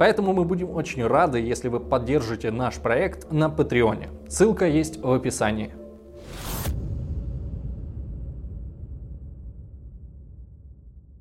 поэтому 0.00 0.32
мы 0.32 0.46
будем 0.46 0.70
очень 0.70 1.06
рады, 1.06 1.40
если 1.40 1.68
вы 1.68 1.78
поддержите 1.78 2.50
наш 2.50 2.76
проект 2.76 3.30
на 3.30 3.50
Патреоне. 3.50 4.08
Ссылка 4.30 4.66
есть 4.66 4.96
в 4.96 5.12
описании. 5.12 5.74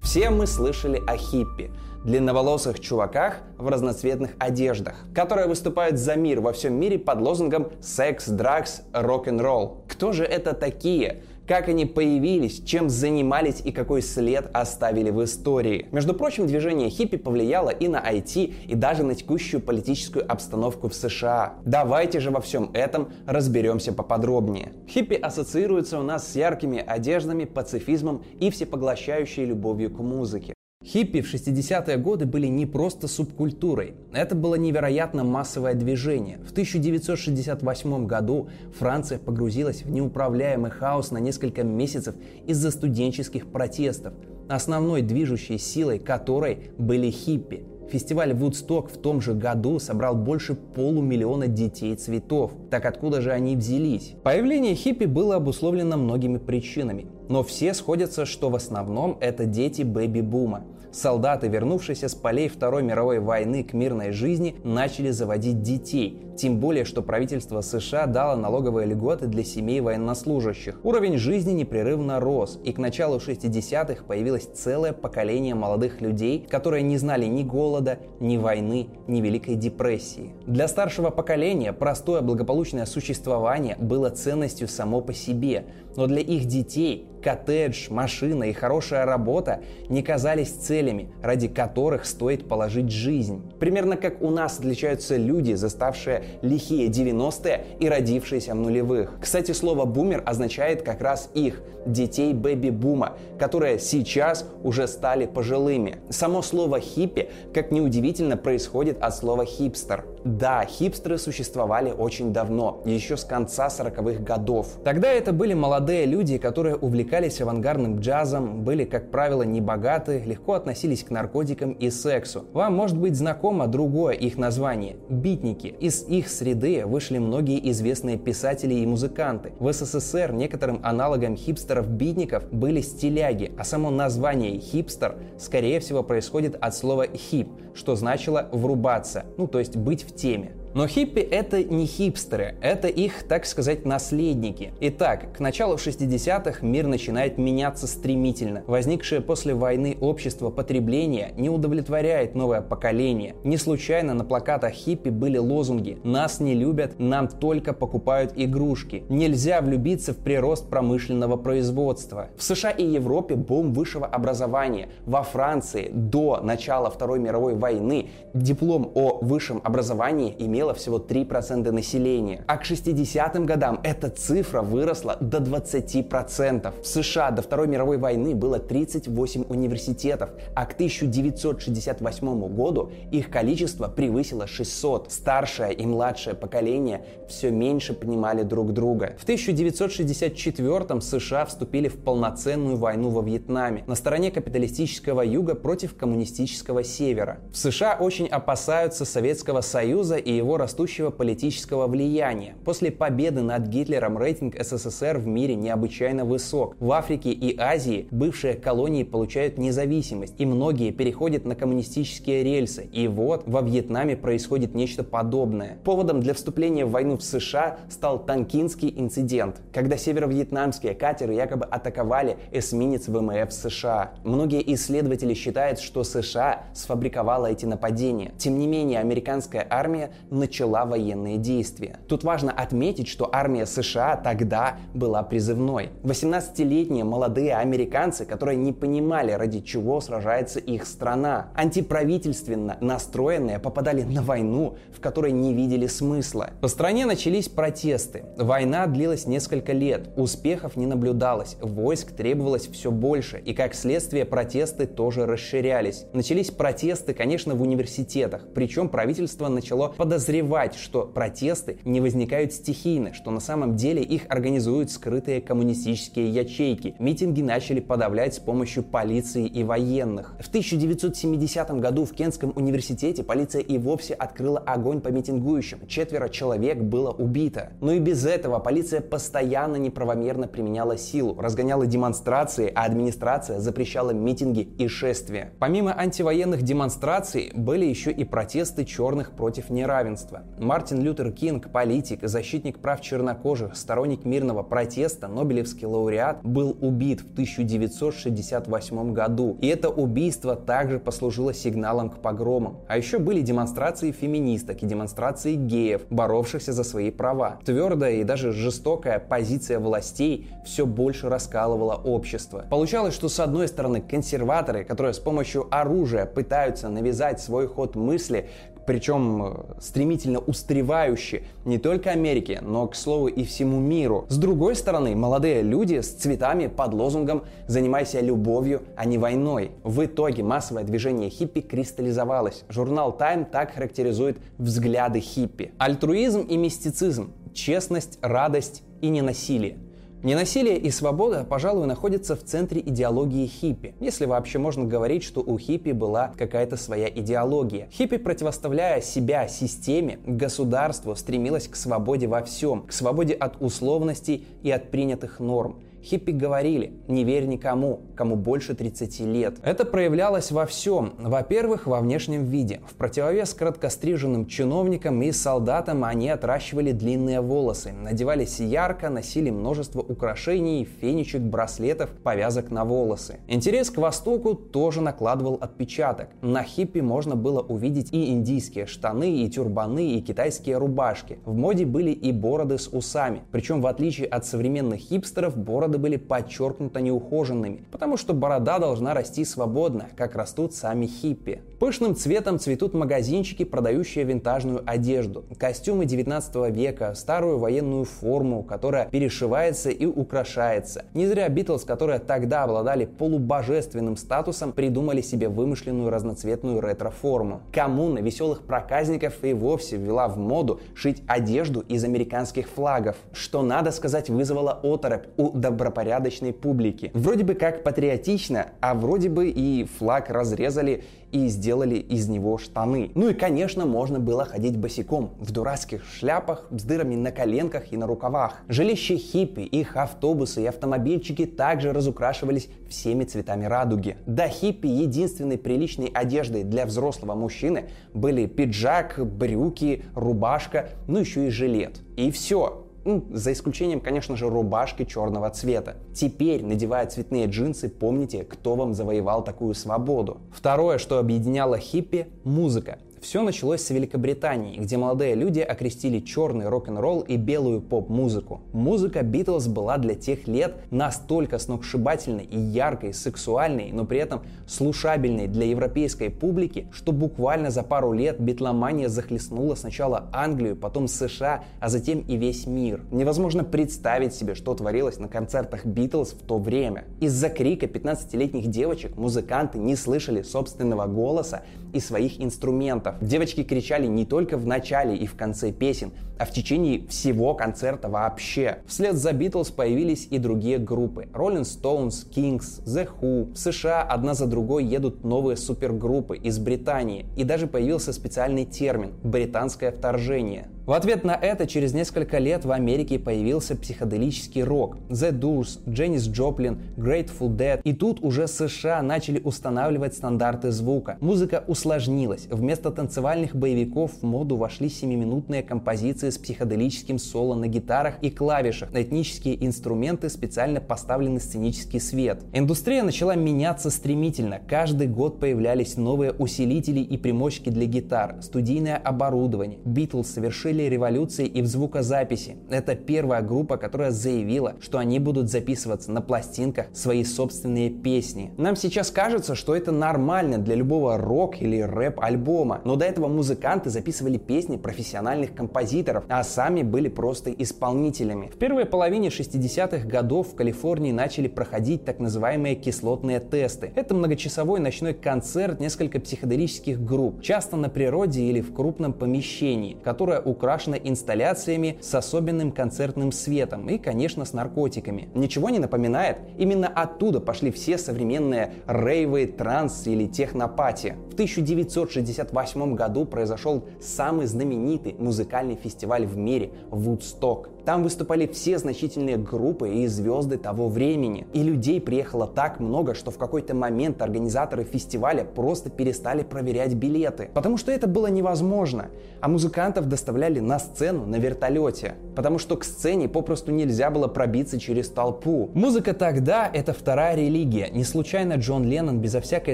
Все 0.01 0.29
мы 0.29 0.47
слышали 0.47 1.01
о 1.05 1.17
хиппи– 1.17 1.71
длинноволосых 2.03 2.79
чуваках 2.79 3.39
в 3.57 3.67
разноцветных 3.67 4.31
одеждах, 4.39 4.95
которые 5.13 5.48
выступают 5.48 5.98
за 5.98 6.15
мир 6.15 6.39
во 6.39 6.53
всем 6.53 6.73
мире 6.73 6.98
под 6.98 7.20
лозунгом 7.20 7.71
«секс, 7.81 8.27
дракс, 8.27 8.84
рок-н-ролл». 8.93 9.84
Кто 9.89 10.11
же 10.11 10.23
это 10.23 10.53
такие? 10.53 11.23
Как 11.49 11.67
они 11.67 11.88
появились, 11.88 12.62
чем 12.63 12.91
занимались 12.91 13.59
и 13.66 13.71
какой 13.71 14.03
след 14.03 14.52
оставили 14.53 15.09
в 15.09 15.23
истории. 15.23 15.88
Между 15.91 16.13
прочим, 16.13 16.45
движение 16.45 16.91
хиппи 16.91 17.17
повлияло 17.17 17.71
и 17.71 17.88
на 17.88 17.98
IT, 17.98 18.53
и 18.67 18.76
даже 18.76 19.02
на 19.02 19.16
текущую 19.16 19.59
политическую 19.59 20.31
обстановку 20.31 20.90
в 20.90 20.93
США. 20.93 21.55
Давайте 21.66 22.20
же 22.20 22.30
во 22.30 22.40
всем 22.40 22.70
этом 22.76 23.12
разберемся 23.26 23.93
поподробнее. 23.93 24.73
Хиппи 24.88 25.16
ассоциируются 25.16 25.99
у 25.99 26.04
нас 26.04 26.31
с 26.31 26.35
яркими 26.35 26.84
одеждами, 26.85 27.45
пацифизмом 27.45 28.21
и 28.40 28.51
всепоглощающей 28.51 29.43
любовью 29.43 29.90
к 29.90 29.98
музыке. 29.98 30.54
Хиппи 30.85 31.20
в 31.20 31.32
60-е 31.32 31.98
годы 31.98 32.26
были 32.26 32.48
не 32.48 32.66
просто 32.66 33.10
субкультурой. 33.10 33.96
Это 34.13 34.34
было 34.34 34.55
невероятно 34.55 35.26
массовое 35.26 35.74
движение. 35.74 36.38
В 36.38 36.52
1968 36.52 38.08
году 38.08 38.48
Франция 38.80 39.20
погрузилась 39.20 39.84
в 39.84 39.91
неуправляемый 39.91 40.72
хаос 40.72 41.12
на 41.12 41.18
несколько 41.18 41.63
месяцев 41.63 42.16
из-за 42.48 42.72
студенческих 42.72 43.48
протестов, 43.48 44.13
основной 44.48 45.02
движущей 45.02 45.57
силой 45.57 46.00
которой 46.00 46.72
были 46.77 47.12
хиппи. 47.12 47.66
Фестиваль 47.91 48.34
Вудсток 48.34 48.90
в 48.90 48.98
том 48.98 49.20
же 49.20 49.34
году 49.34 49.80
собрал 49.80 50.16
больше 50.16 50.55
полумиллиона 50.55 51.48
детей 51.48 51.94
цветов. 51.98 52.54
Так 52.72 52.85
откуда 52.85 53.20
же 53.20 53.32
они 53.32 53.57
взялись? 53.57 54.13
Появление 54.24 54.76
хиппи 54.76 55.05
было 55.05 55.35
обусловлено 55.35 55.98
многими 55.98 56.38
причинами. 56.38 57.07
Но 57.30 57.44
все 57.44 57.74
сходятся, 57.74 58.26
что 58.26 58.49
в 58.49 58.55
основном 58.55 59.18
это 59.22 59.46
дети 59.46 59.84
бэби-бума. 59.84 60.63
Солдаты, 60.91 61.48
вернувшиеся 61.48 62.10
с 62.10 62.16
полей 62.16 62.49
Второй 62.49 62.82
мировой 62.82 63.20
войны 63.20 63.63
к 63.63 63.74
мирной 63.74 64.12
жизни, 64.12 64.56
начали 64.63 65.12
заводить 65.12 65.62
детей. 65.62 66.25
Тем 66.35 66.59
более, 66.59 66.85
что 66.85 67.03
правительство 67.03 67.62
США 67.62 68.07
дало 68.07 68.35
налоговые 68.35 68.88
льготы 68.88 69.28
для 69.28 69.44
семей 69.44 69.81
военнослужащих. 69.81 70.80
Уровень 70.84 71.18
жизни 71.18 71.52
непрерывно 71.52 72.19
рос, 72.19 72.59
и 72.63 72.72
к 72.72 72.78
началу 72.78 73.18
60-х 73.18 74.06
появилось 74.06 74.46
целое 74.46 74.94
поколение 74.94 75.53
молодых 75.53 76.02
людей, 76.02 76.47
которые 76.50 76.81
не 76.81 76.97
знали 76.97 77.25
ни 77.25 77.44
голода, 77.44 78.00
ни 78.19 78.38
войны, 78.38 78.88
ни 79.07 79.22
Великой 79.22 79.56
депрессии. 79.56 80.31
Для 80.47 80.68
старшего 80.68 81.09
поколения 81.09 81.74
простое 81.74 82.22
благополучное 82.22 82.85
существование 82.85 83.75
было 83.78 84.09
ценностью 84.09 84.69
само 84.69 85.02
по 85.02 85.13
себе, 85.13 85.66
но 85.95 86.07
для 86.07 86.22
их 86.22 86.45
детей 86.45 87.07
коттедж, 87.22 87.90
машина 87.90 88.45
и 88.45 88.53
хорошая 88.53 89.06
работа 89.06 89.62
не 89.90 90.01
казались 90.01 90.50
целями, 90.50 91.12
ради 91.22 91.47
которых 91.47 92.05
стоит 92.05 92.47
положить 92.47 92.89
жизнь. 92.89 93.41
Примерно 93.59 93.97
как 93.97 94.22
у 94.22 94.29
нас 94.29 94.59
отличаются 94.59 95.17
люди, 95.17 95.53
заставшие 95.53 96.23
лихие 96.41 96.88
90-е 96.88 97.66
и 97.79 97.89
родившиеся 97.89 98.53
в 98.53 98.57
нулевых. 98.57 99.17
Кстати, 99.22 99.51
слово 99.51 99.85
«бумер» 99.85 100.23
означает 100.25 100.81
как 100.81 101.01
раз 101.01 101.29
их, 101.33 101.61
детей 101.85 102.33
бэби-бума, 102.33 103.17
которые 103.38 103.79
сейчас 103.79 104.45
уже 104.63 104.88
стали 104.88 105.25
пожилыми. 105.25 105.97
Само 106.09 106.41
слово 106.41 106.79
«хиппи», 106.79 107.29
как 107.53 107.71
неудивительно, 107.71 108.38
происходит 108.38 109.01
от 109.01 109.16
слова 109.16 109.45
«хипстер». 109.45 110.06
Да, 110.25 110.66
хипстеры 110.66 111.18
существовали 111.18 111.91
очень 111.91 112.34
давно, 112.34 112.81
еще 112.84 113.16
с 113.16 113.24
конца 113.24 113.68
40-х 113.68 114.22
годов. 114.22 114.68
Тогда 114.84 115.09
это 115.09 115.31
были 115.31 115.53
молодые 115.53 116.06
люди, 116.06 116.38
которые 116.38 116.75
увлекались 116.75 117.40
авангардным 117.40 118.00
джазом, 118.00 118.63
были, 118.63 118.84
как 118.84 119.12
правило, 119.12 119.44
небогаты, 119.44 120.22
легко 120.25 120.53
относились 120.53 121.06
к 121.06 121.09
наркотикам 121.09 121.72
и 121.72 121.90
сексу. 121.90 122.46
Вам 122.52 122.75
может 122.75 122.97
быть 122.97 123.16
знакомо 123.16 123.68
другое 123.68 124.13
их 124.13 124.38
название– 124.38 124.97
битники. 125.09 125.68
Из 125.68 126.03
их 126.03 126.28
среды 126.28 126.86
вышли 126.86 127.18
многие 127.18 127.72
известные 127.72 128.18
писатели 128.18 128.74
и 128.74 128.86
музыканты. 128.86 129.53
В 129.59 129.72
СССР 129.72 130.34
некоторым 130.34 130.81
аналогом 130.84 131.38
хипстеров-битников 131.38 132.50
были 132.51 132.81
стиляги, 132.81 133.53
а 133.57 133.63
само 133.63 133.90
название 133.90 134.59
хипстер, 134.59 135.16
скорее 135.38 135.80
всего, 135.80 136.03
происходит 136.03 136.57
от 136.59 136.75
слова 136.75 137.07
хип, 137.07 137.47
что 137.74 137.96
значило 137.96 138.50
врубаться, 138.51 139.24
ну 139.38 139.47
то 139.47 139.59
есть 139.59 139.78
быть 139.78 140.08
в 140.09 140.15
теме. 140.15 140.58
Но 140.75 140.85
хиппи 140.85 141.19
это 141.19 141.63
не 141.63 141.88
хипстеры, 141.88 142.56
это 142.62 142.88
их, 142.88 143.24
так 143.24 143.46
сказать, 143.46 143.85
наследники. 143.85 144.72
Итак, 144.81 145.34
к 145.35 145.40
началу 145.40 145.75
60-х 145.75 146.66
мир 146.66 146.85
начинает 146.85 147.40
меняться 147.40 147.88
стремительно. 147.88 148.63
Возникшее 148.68 149.22
после 149.22 149.56
войны 149.56 149.97
общество 150.00 150.52
потребления 150.52 151.31
не 151.38 151.50
удовлетворяет 151.50 152.35
новое 152.35 152.62
поколение. 152.62 153.35
Не 153.44 153.57
случайно 153.57 154.13
на 154.13 154.24
плакатах 154.24 154.74
хиппи 154.74 155.09
были 155.09 155.38
лозунги 155.38 155.97
«Нас 156.03 156.40
не 156.40 156.53
любят, 156.53 157.00
нам 157.00 157.28
только 157.28 157.74
покупают 157.74 158.34
игрушки», 158.36 159.03
«Нельзя 159.09 159.62
влюбиться 159.62 160.13
в 160.13 160.18
прирост 160.18 160.69
промышленного 160.69 161.36
производства». 161.36 162.28
В 162.38 162.44
США 162.44 162.69
и 162.69 162.86
Европе 162.86 163.36
бум 163.36 163.74
высшего 163.74 164.06
образования. 164.06 164.90
Во 165.06 165.24
Франции 165.24 165.90
до 165.91 166.41
начала 166.44 166.91
Второй 166.91 167.19
мировой 167.19 167.56
войны 167.56 168.09
диплом 168.36 168.91
о 168.94 169.18
высшем 169.22 169.62
образовании 169.63 170.36
имел 170.38 170.58
имело 170.59 170.73
всего 170.73 170.97
3% 170.97 171.71
населения. 171.71 172.43
А 172.45 172.57
к 172.57 172.65
60-м 172.65 173.45
годам 173.45 173.79
эта 173.83 174.09
цифра 174.09 174.61
выросла 174.61 175.15
до 175.21 175.37
20%. 175.37 176.81
В 176.81 176.85
США 176.85 177.31
до 177.31 177.41
Второй 177.41 177.67
мировой 177.67 177.97
войны 177.97 178.35
было 178.35 178.59
38 178.59 179.45
университетов, 179.47 180.31
а 180.55 180.65
к 180.65 180.73
1968 180.73 182.47
году 182.53 182.91
их 183.09 183.29
количество 183.29 183.87
превысило 183.87 184.47
600. 184.47 185.11
Старшее 185.11 185.73
и 185.73 185.85
младшее 185.85 186.35
поколение 186.35 187.05
все 187.29 187.51
меньше 187.51 187.93
понимали 187.93 188.43
друг 188.43 188.73
друга. 188.73 189.15
В 189.17 189.23
1964 189.23 191.01
США 191.01 191.45
вступили 191.45 191.87
в 191.87 192.03
полноценную 192.03 192.75
войну 192.75 193.09
во 193.11 193.21
Вьетнаме 193.21 193.85
на 193.87 193.95
стороне 193.95 194.29
капиталистического 194.29 195.21
юга 195.21 195.55
против 195.55 195.95
коммунистического 195.95 196.83
севера. 196.83 197.37
В 197.53 197.57
США 197.57 197.95
очень 197.97 198.27
опасаются 198.27 199.05
Советского 199.05 199.61
Союза 199.61 200.17
и 200.17 200.33
его 200.33 200.48
его 200.49 200.57
растущего 200.57 201.11
политического 201.11 201.85
влияния. 201.85 202.55
После 202.65 202.91
победы 202.91 203.41
над 203.41 203.67
Гитлером 203.67 204.17
рейтинг 204.17 204.55
СССР 204.59 205.19
в 205.19 205.27
мире 205.27 205.53
необычайно 205.53 206.25
высок. 206.25 206.75
В 206.79 206.91
Африке 206.91 207.29
и 207.29 207.55
Азии 207.59 208.07
бывшие 208.09 208.55
колонии 208.55 209.03
получают 209.03 209.59
независимость, 209.59 210.33
и 210.39 210.47
многие 210.47 210.89
переходят 210.89 211.45
на 211.45 211.53
коммунистические 211.53 212.43
рельсы. 212.43 212.89
И 212.91 213.07
вот 213.07 213.43
во 213.45 213.61
Вьетнаме 213.61 214.17
происходит 214.17 214.73
нечто 214.73 215.03
подобное. 215.03 215.77
Поводом 215.83 216.19
для 216.19 216.33
вступления 216.33 216.83
в 216.83 216.91
войну 216.91 217.17
в 217.17 217.21
США 217.21 217.77
стал 217.88 218.25
Танкинский 218.25 218.91
инцидент, 218.97 219.61
когда 219.71 219.97
северо-вьетнамские 219.97 220.95
катеры 220.95 221.35
якобы 221.35 221.65
атаковали 221.65 222.38
эсминец 222.51 223.07
ВМФ 223.07 223.53
США. 223.53 224.13
Многие 224.24 224.74
исследователи 224.74 225.35
считают, 225.35 225.79
что 225.79 226.03
США 226.03 226.63
сфабриковала 226.74 227.51
эти 227.51 227.68
нападения. 227.68 228.31
Тем 228.39 228.57
не 228.57 228.65
менее, 228.65 229.00
американская 229.00 229.68
армия 229.69 230.09
начала 230.39 230.86
военные 230.86 231.38
действия. 231.38 232.00
Тут 232.07 232.24
важно 232.24 232.51
отметить, 232.51 233.07
что 233.07 233.30
армия 233.31 233.65
США 233.65 234.15
тогда 234.15 234.77
была 234.94 235.21
призывной. 235.21 235.89
18-летние 236.03 237.03
молодые 237.03 237.56
американцы, 237.56 238.25
которые 238.25 238.57
не 238.57 238.74
понимали, 238.74 239.31
ради 239.33 239.59
чего 239.59 240.01
сражается 240.01 240.59
их 240.59 240.86
страна. 240.86 241.50
Антиправительственно 241.56 242.77
настроенные 242.81 243.59
попадали 243.59 244.03
на 244.03 244.21
войну, 244.21 244.77
в 244.95 245.01
которой 245.01 245.31
не 245.31 245.53
видели 245.53 245.88
смысла. 245.88 246.51
По 246.62 246.68
стране 246.68 247.06
начались 247.06 247.50
протесты. 247.50 248.24
Война 248.38 248.88
длилась 248.88 249.27
несколько 249.27 249.74
лет, 249.74 250.09
успехов 250.15 250.75
не 250.75 250.86
наблюдалось, 250.86 251.57
войск 251.62 252.13
требовалось 252.13 252.68
все 252.68 252.91
больше, 252.91 253.39
и 253.39 253.53
как 253.53 253.75
следствие 253.75 254.25
протесты 254.25 254.86
тоже 254.86 255.25
расширялись. 255.25 256.06
Начались 256.13 256.50
протесты, 256.50 257.13
конечно, 257.13 257.56
в 257.56 257.62
университетах, 257.62 258.45
причем 258.56 258.89
правительство 258.89 259.50
начало 259.50 259.89
подозревать 259.89 260.28
подозревать, 260.29 260.75
что 260.75 261.05
протесты 261.05 261.77
не 261.85 262.01
возникают 262.01 262.53
стихийно, 262.53 263.15
что 263.15 263.31
на 263.31 263.39
самом 263.39 263.75
деле 263.75 264.03
их 264.03 264.23
организуют 264.29 264.91
скрытые 264.91 265.41
коммунистические 265.41 266.29
ячейки. 266.29 266.93
Митинги 266.99 267.41
начали 267.41 267.79
подавлять 267.79 268.35
с 268.35 268.39
помощью 268.39 268.83
полиции 268.83 269.47
и 269.47 269.63
военных. 269.63 270.35
В 270.39 270.47
1970 270.47 271.71
году 271.79 272.05
в 272.05 272.13
Кентском 272.13 272.53
университете 272.55 273.23
полиция 273.23 273.61
и 273.61 273.79
вовсе 273.79 274.13
открыла 274.13 274.59
огонь 274.59 275.01
по 275.01 275.07
митингующим. 275.07 275.87
Четверо 275.87 276.29
человек 276.29 276.77
было 276.77 277.09
убито. 277.09 277.71
Но 277.81 277.93
и 277.93 277.99
без 277.99 278.23
этого 278.23 278.59
полиция 278.59 279.01
постоянно 279.01 279.77
неправомерно 279.77 280.47
применяла 280.47 280.95
силу, 280.95 281.41
разгоняла 281.41 281.87
демонстрации, 281.87 282.71
а 282.75 282.85
администрация 282.85 283.59
запрещала 283.59 284.11
митинги 284.11 284.61
и 284.77 284.87
шествия. 284.87 285.53
Помимо 285.57 285.97
антивоенных 285.97 286.61
демонстраций 286.61 287.51
были 287.55 287.85
еще 287.85 288.11
и 288.11 288.23
протесты 288.23 288.85
черных 288.85 289.31
против 289.31 289.71
неравенства. 289.71 290.19
Мартин 290.57 291.01
Лютер 291.01 291.31
Кинг, 291.31 291.71
политик, 291.71 292.19
защитник 292.24 292.80
прав 292.80 293.01
чернокожих, 293.01 293.75
сторонник 293.75 294.25
мирного 294.25 294.63
протеста, 294.63 295.27
Нобелевский 295.27 295.88
лауреат, 295.88 296.42
был 296.44 296.77
убит 296.81 297.21
в 297.21 297.31
1968 297.33 299.13
году. 299.13 299.57
И 299.62 299.68
это 299.68 299.89
убийство 299.89 300.56
также 300.56 301.00
послужило 301.00 301.54
сигналом 301.54 302.10
к 302.10 302.18
погромам. 302.19 302.77
А 302.88 302.98
еще 302.98 303.19
были 303.19 303.42
демонстрации 303.42 304.12
феминисток 304.12 304.83
и 304.83 304.86
демонстрации 304.86 305.56
геев, 305.56 306.01
боровшихся 306.10 306.74
за 306.74 306.83
свои 306.83 307.12
права. 307.12 307.60
Твердая 307.65 308.15
и 308.15 308.24
даже 308.24 308.51
жестокая 308.51 309.19
позиция 309.19 309.80
властей 309.80 310.48
все 310.65 310.86
больше 310.86 311.30
раскалывала 311.30 311.95
общество. 311.95 312.65
Получалось, 312.69 313.13
что 313.13 313.30
с 313.30 313.39
одной 313.39 313.68
стороны 313.68 314.01
консерваторы, 314.01 314.83
которые 314.83 315.13
с 315.13 315.19
помощью 315.19 315.68
оружия 315.72 316.25
пытаются 316.25 316.89
навязать 316.89 317.39
свой 317.39 317.68
ход 317.68 317.95
мысли, 317.95 318.50
причем 318.89 319.44
э, 319.44 319.53
стремительно 319.80 320.39
устаревающие 320.39 321.44
не 321.63 321.77
только 321.77 322.09
Америке, 322.09 322.57
но, 322.63 322.88
к 322.88 322.95
слову, 322.95 323.27
и 323.27 323.44
всему 323.44 323.80
миру. 323.80 324.25
С 324.30 324.38
другой 324.39 324.75
стороны, 324.75 325.15
молодые 325.15 325.62
люди 325.62 326.01
с 326.01 326.07
цветами 326.07 326.65
под 326.65 326.95
лозунгом 326.95 327.44
«Занимайся 327.68 328.19
любовью, 328.19 328.81
а 328.95 329.06
не 329.06 329.19
войной». 329.19 329.74
В 329.83 330.03
итоге 330.06 330.41
массовое 330.41 330.86
движение 330.86 331.30
хиппи 331.30 331.62
кристаллизовалось. 331.62 332.63
Журнал 332.68 333.15
Time 333.15 333.45
так 333.45 333.75
характеризует 333.75 334.39
взгляды 334.57 335.19
хиппи. 335.19 335.71
Альтруизм 335.77 336.41
и 336.41 336.57
мистицизм, 336.57 337.31
честность, 337.53 338.18
радость 338.24 338.81
и 339.01 339.09
ненасилие– 339.09 339.77
Ненасилие 340.21 340.77
и 340.77 340.92
свобода, 340.92 341.45
пожалуй, 341.50 341.88
находятся 341.88 342.36
в 342.36 342.44
центре 342.44 342.81
идеологии 342.81 343.48
хиппи, 343.48 343.95
если 344.01 344.25
вообще 344.25 344.60
можно 344.60 344.83
говорить, 344.83 345.24
что 345.24 345.39
у 345.39 345.57
хиппи 345.57 345.92
была 345.92 346.33
какая-то 346.38 346.75
своя 346.75 347.07
идеология. 347.07 347.88
Хиппи, 347.89 348.18
противоставляя 348.18 349.00
себя 349.00 349.48
системе, 349.48 350.19
государству, 350.25 351.16
стремилась 351.16 351.69
к 351.69 351.77
свободе 351.77 352.27
во 352.27 352.44
всем, 352.44 352.81
к 352.88 352.92
свободе 352.92 353.33
от 353.33 353.62
условностей 353.62 354.45
и 354.62 354.69
от 354.69 354.92
принятых 354.92 355.39
норм. 355.39 355.77
Хиппи 356.04 356.31
говорили, 356.31 356.94
не 357.07 357.24
верь 357.24 357.46
никому, 357.46 358.01
кому 358.16 358.36
больше 358.36 358.74
30 358.74 359.19
лет. 359.22 359.57
Это 359.63 359.86
проявлялось 359.86 360.51
во 360.51 360.66
всем. 360.66 361.13
Во-первых, 361.18 361.88
во 361.88 362.00
внешнем 362.00 362.46
виде. 362.46 362.81
В 362.88 362.96
противовес 362.96 363.54
краткостриженным 363.54 364.46
чиновникам 364.46 365.22
и 365.22 365.31
солдатам 365.31 366.04
они 366.04 366.30
отращивали 366.30 366.92
длинные 366.92 367.42
волосы, 367.42 367.92
надевались 367.92 368.60
ярко, 368.60 369.10
носили 369.10 369.50
множество 369.50 370.01
украшений, 370.01 370.88
фенечек, 371.01 371.42
браслетов, 371.42 372.10
повязок 372.12 372.72
на 372.72 372.86
волосы. 372.86 373.40
Интерес 373.48 373.90
к 373.90 373.98
Востоку 373.98 374.56
тоже 374.56 375.01
накладывал 375.01 375.57
отпечаток. 375.60 376.30
На 376.42 376.63
хиппи 376.63 377.00
можно 377.00 377.36
было 377.36 377.62
увидеть 377.62 378.13
и 378.13 378.31
индийские 378.31 378.86
штаны, 378.86 379.44
и 379.44 379.50
тюрбаны, 379.50 380.13
и 380.13 380.22
китайские 380.22 380.78
рубашки. 380.78 381.40
В 381.46 381.56
моде 381.56 381.86
были 381.86 382.12
и 382.12 382.31
бороды 382.31 382.78
с 382.78 382.88
усами. 382.88 383.42
Причем, 383.51 383.81
в 383.81 383.88
отличие 383.88 384.28
от 384.28 384.46
современных 384.46 385.00
хипстеров, 385.00 385.57
бороды 385.57 385.88
бороды 385.89 385.97
были 385.97 386.18
подчеркнуто 386.18 387.01
неухоженными, 387.01 387.83
потому 387.91 388.18
что 388.18 388.33
борода 388.33 388.80
должна 388.80 389.13
расти 389.13 389.44
свободно, 389.44 390.07
как 390.15 390.36
растут 390.36 390.74
сами 390.74 391.07
хиппи. 391.07 391.62
Пышным 391.80 392.15
цветом 392.15 392.59
цветут 392.59 392.94
магазинчики, 392.94 393.63
продающие 393.63 394.24
винтажную 394.24 394.83
одежду, 394.86 395.45
костюмы 395.57 396.06
19 396.06 396.71
века, 396.75 397.13
старую 397.15 397.57
военную 397.57 398.06
форму, 398.06 398.63
которая 398.63 399.07
перешивается 399.09 399.89
и 399.89 400.06
украшается. 400.06 401.06
Не 401.13 401.25
зря 401.25 401.50
Битлз, 401.50 401.86
которые 401.86 402.19
тогда 402.19 402.63
обладали 402.63 403.06
полубожественным 403.06 404.18
статусом, 404.18 404.74
придумали 404.74 405.21
себе 405.21 405.50
вымышленную 405.50 406.09
разноцветную 406.09 406.81
ретро-форму. 406.81 407.62
Коммуна 407.71 408.19
веселых 408.19 408.63
проказников 408.63 409.44
и 409.44 409.53
вовсе 409.53 409.97
ввела 409.97 410.27
в 410.27 410.38
моду 410.38 410.80
шить 410.94 411.24
одежду 411.27 411.80
из 411.80 412.03
американских 412.03 412.68
флагов, 412.68 413.15
что, 413.31 413.63
надо 413.63 413.91
сказать, 413.91 414.30
вызвало 414.30 414.80
оторопь 414.83 415.25
у 415.38 415.57
добропорядочной 415.79 416.51
публики. 416.51 417.09
Вроде 417.13 417.43
бы 417.43 417.53
как 417.53 417.83
патриотично, 417.83 418.67
а 418.81 418.93
вроде 418.93 419.29
бы 419.29 419.49
и 419.49 419.85
флаг 419.97 420.29
разрезали 420.29 421.03
и 421.31 421.47
сделали 421.47 421.95
из 421.95 422.27
него 422.27 422.57
штаны. 422.57 423.11
Ну 423.15 423.29
и, 423.29 423.33
конечно, 423.33 423.85
можно 423.85 424.19
было 424.19 424.45
ходить 424.45 424.77
босиком, 424.77 425.35
в 425.39 425.51
дурацких 425.51 426.03
шляпах, 426.03 426.67
с 426.71 426.83
дырами 426.83 427.15
на 427.15 427.31
коленках 427.31 427.93
и 427.93 427.97
на 427.97 428.07
рукавах. 428.07 428.57
Жилища 428.67 429.15
хиппи, 429.15 429.61
их 429.61 429.95
автобусы 429.95 430.63
и 430.63 430.65
автомобильчики 430.65 431.45
также 431.45 431.93
разукрашивались 431.93 432.67
всеми 432.89 433.23
цветами 433.23 433.65
радуги. 433.65 434.17
До 434.25 434.47
хиппи 434.47 434.87
единственной 434.87 435.57
приличной 435.57 436.07
одеждой 436.07 436.63
для 436.63 436.85
взрослого 436.85 437.35
мужчины 437.35 437.89
были 438.13 438.47
пиджак, 438.47 439.19
брюки, 439.23 440.03
рубашка, 440.15 440.89
ну 441.07 441.19
еще 441.19 441.47
и 441.47 441.49
жилет. 441.49 442.01
И 442.17 442.31
все. 442.31 442.88
Ну, 443.06 443.25
за 443.31 443.54
исключением, 443.54 444.01
конечно 444.01 444.36
же, 444.36 444.50
рубашки 444.50 445.06
черного 445.06 445.50
цвета. 445.50 445.98
Теперь, 446.13 446.66
надевая 446.66 447.07
цветные 447.07 447.48
джинсы, 447.48 447.90
помните, 447.90 448.44
кто 448.44 448.75
вам 448.75 448.94
завоевал 448.94 449.44
такую 449.44 449.74
свободу. 449.74 450.42
Второе, 450.51 450.98
что 450.98 451.18
объединяло 451.19 451.78
хиппи– 451.78 452.28
музыка. 452.44 453.00
Все 453.21 453.44
началось 453.44 453.81
с 453.81 453.89
Великобритании, 453.89 454.77
где 454.77 454.95
молодые 454.95 455.36
люди 455.36 455.60
окрестили 455.60 456.19
черный 456.19 456.69
рок-н-ролл 456.69 457.19
и 457.19 457.36
белую 457.36 457.81
поп-музыку. 457.81 458.62
Музыка 458.71 459.24
Битлз 459.24 459.68
была 459.68 459.98
для 459.98 460.16
тех 460.16 460.48
лет 460.48 460.77
настолько 460.89 461.60
сногсшибательной 461.60 462.45
и 462.45 462.57
яркой, 462.57 463.13
сексуальной, 463.13 463.92
но 463.92 464.06
при 464.06 464.19
этом 464.19 464.44
слушабельной 464.68 465.48
для 465.48 465.66
европейской 465.66 466.30
публики, 466.30 466.88
что 466.94 467.12
буквально 467.12 467.71
за 467.71 467.83
пару 467.83 468.13
лет 468.13 468.39
битломания 468.39 469.10
захлестнула 469.10 469.75
сначала 469.75 470.30
Англию, 470.31 470.77
потом 470.77 471.10
США, 471.10 471.65
а 471.81 471.89
затем 471.89 472.22
и 472.22 472.38
весь 472.38 472.68
мир. 472.68 473.01
Невозможно 473.12 473.65
представить 473.65 474.33
себе, 474.33 474.56
что 474.56 474.74
творилось 474.75 475.18
на 475.18 475.27
концертах 475.27 475.86
Битлз 475.86 476.32
в 476.32 476.46
то 476.46 476.58
время. 476.58 477.03
Из-за 477.20 477.50
крика 477.50 477.86
15-летних 477.86 478.67
девочек 478.67 479.17
музыканты 479.17 479.77
не 479.77 479.98
слышали 479.98 480.41
собственного 480.41 481.05
голоса 481.05 481.63
и 481.91 482.00
своих 482.00 482.41
инструментов, 482.41 483.09
концертов. 483.12 483.30
Девочки 483.30 483.63
кричали 483.63 484.08
не 484.08 484.25
только 484.25 484.58
в 484.58 484.66
начале 484.66 485.16
и 485.16 485.25
в 485.25 485.36
конце 485.36 485.72
песен, 485.72 486.12
а 486.38 486.46
в 486.46 486.51
течение 486.51 487.08
всего 487.08 487.54
концерта 487.54 488.08
вообще. 488.10 488.80
Вслед 488.88 489.16
за 489.16 489.34
Битлз 489.34 489.72
появились 489.72 490.28
и 490.30 490.38
другие 490.38 490.78
группы. 490.78 491.28
Rolling 491.34 491.63
Stones, 491.63 492.30
Kings, 492.30 492.84
The 492.86 493.10
Who. 493.20 493.54
В 493.54 493.58
США 493.58 494.04
одна 494.04 494.34
за 494.34 494.48
другой 494.48 494.86
едут 494.86 495.24
новые 495.24 495.58
супергруппы 495.58 496.38
из 496.38 496.60
Британии. 496.60 497.25
И 497.36 497.44
даже 497.44 497.68
появился 497.68 498.13
специальный 498.13 498.66
термин– 498.66 499.13
британское 499.24 499.92
вторжение. 499.92 500.70
В 500.89 500.93
ответ 500.93 501.24
на 501.24 501.36
это 501.36 501.67
через 501.67 501.93
несколько 501.93 502.39
лет 502.39 502.65
в 502.65 502.72
Америке 502.72 503.19
появился 503.19 503.75
психоделический 503.75 504.63
рок. 504.63 504.98
The 505.10 505.31
Doors, 505.31 505.77
Дженнис 505.88 506.27
Джоплин, 506.27 506.79
Grateful 506.98 507.55
Dead. 507.55 507.81
И 507.84 507.93
тут 507.93 508.24
уже 508.24 508.48
США 508.48 509.03
начали 509.03 509.39
устанавливать 509.39 510.15
стандарты 510.15 510.72
звука. 510.72 511.19
Музыка 511.22 511.63
усложнилась. 511.67 512.48
Вместо 512.50 512.89
танцевальных 512.89 513.55
боевиков 513.55 514.13
в 514.19 514.24
моду 514.24 514.55
вошли 514.55 514.88
7-минутные 514.88 515.62
композиции 515.62 516.31
с 516.31 516.39
психоделическим 516.39 517.19
соло 517.19 517.53
на 517.53 517.67
гитарах 517.67 518.15
и 518.24 518.31
клавишах. 518.31 518.91
На 518.91 519.03
этнические 519.03 519.63
инструменты 519.63 520.27
специально 520.27 520.81
поставленный 520.81 521.39
сценический 521.39 522.00
свет. 522.00 522.41
Индустрия 522.51 523.03
начала 523.03 523.36
меняться 523.36 523.91
стремительно. 523.91 524.60
Каждый 524.67 525.05
год 525.05 525.39
появлялись 525.39 525.98
новые 525.98 526.31
усилители 526.31 527.01
и 527.01 527.15
примочки 527.15 527.69
для 527.69 527.86
гитар, 527.86 528.38
студийное 528.41 528.98
оборудование. 528.98 529.77
Битлз 529.86 530.31
совершили 530.31 530.78
деле 530.79 530.89
революции 530.89 531.45
и 531.45 531.62
в 531.62 531.67
звукозаписи. 531.67 532.57
Это 532.69 532.95
первая 532.95 533.41
группа, 533.41 533.77
которая 533.77 534.12
заявила, 534.12 534.75
что 534.79 534.98
они 534.98 535.19
будут 535.19 535.50
записываться 535.50 536.12
на 536.12 536.21
пластинках 536.21 536.88
свои 536.93 537.24
собственные 537.24 537.89
песни. 537.89 538.51
Нам 538.57 538.75
сейчас 538.75 539.12
кажется, 539.12 539.55
что 539.55 539.75
это 539.75 539.91
нормально 539.91 540.57
для 540.57 540.75
любого 540.75 541.17
рок 541.17 541.62
или 541.62 541.81
рэп 541.81 542.19
альбома, 542.21 542.81
но 542.86 542.95
до 542.95 543.05
этого 543.05 543.27
музыканты 543.27 543.89
записывали 543.89 544.38
песни 544.38 544.77
профессиональных 544.77 545.53
композиторов, 545.53 546.24
а 546.29 546.43
сами 546.43 546.83
были 546.83 547.09
просто 547.09 547.51
исполнителями. 547.51 548.51
В 548.53 548.57
первой 548.57 548.86
половине 548.86 549.29
60-х 549.29 550.07
годов 550.07 550.53
в 550.53 550.55
Калифорнии 550.55 551.12
начали 551.12 551.48
проходить 551.48 552.05
так 552.05 552.19
называемые 552.19 552.75
кислотные 552.75 553.39
тесты. 553.39 553.91
Это 553.95 554.13
многочасовой 554.13 554.79
ночной 554.79 555.13
концерт, 555.13 555.79
несколько 555.79 556.19
психоделических 556.19 557.03
групп, 557.03 557.41
часто 557.41 557.75
на 557.75 557.89
природе 557.89 558.41
или 558.41 558.62
в 558.62 558.74
крупном 558.74 559.13
помещении, 559.13 559.98
которое 560.03 560.39
украшено 560.39 560.68
инсталляциями 560.77 561.97
с 562.01 562.13
особенным 562.13 562.71
концертным 562.71 563.31
светом 563.31 563.89
и, 563.89 563.97
конечно, 563.97 564.45
с 564.45 564.53
наркотиками. 564.53 565.29
Ничего 565.33 565.69
не 565.69 565.79
напоминает? 565.79 566.38
Именно 566.57 566.88
оттуда 566.88 567.39
пошли 567.39 567.71
все 567.71 567.97
современные 567.97 568.73
рейвы, 568.88 569.47
транс 569.47 570.07
или 570.07 570.27
технопати. 570.27 571.15
В 571.31 571.33
1968 571.33 572.95
году 572.95 573.25
произошел 573.25 573.85
самый 574.01 574.45
знаменитый 574.45 575.15
музыкальный 575.17 575.75
фестиваль 575.75 576.25
в 576.25 576.38
мире– 576.38 576.71
Вудсток. 576.91 577.69
Там 577.89 578.03
выступали 578.03 578.46
все 578.46 578.77
значительные 578.77 579.38
группы 579.38 579.89
и 579.89 580.05
звезды 580.05 580.60
того 580.60 580.89
времени. 580.89 581.48
И 581.53 581.63
людей 581.63 582.00
приехало 582.00 582.46
так 582.46 582.79
много, 582.79 583.15
что 583.15 583.31
в 583.31 583.39
какой-то 583.39 583.74
момент 583.74 584.22
организаторы 584.22 584.84
фестиваля 584.84 585.43
просто 585.43 585.89
перестали 585.89 586.43
проверять 586.43 586.93
билеты. 586.93 587.50
Потому 587.51 587.77
что 587.77 587.91
это 587.91 588.05
было 588.05 588.27
невозможно. 588.27 589.08
А 589.41 589.48
музыкантов 589.48 590.08
доставляли 590.08 590.60
на 590.60 590.77
сцену 590.77 591.25
на 591.25 591.38
вертолете. 591.38 592.13
Потому 592.36 592.60
что 592.60 592.77
к 592.77 592.84
сцене 592.84 593.27
попросту 593.27 593.72
нельзя 593.72 594.12
было 594.12 594.27
пробиться 594.27 594.79
через 594.79 595.10
толпу. 595.10 595.72
Музыка 595.74 596.13
тогда— 596.13 596.69
это 596.74 596.93
вторая 596.93 597.36
религия. 597.36 597.89
Не 597.89 598.03
случайно 598.03 598.53
Джон 598.53 598.86
Леннон 598.86 599.19
безо 599.19 599.41
всякой 599.41 599.74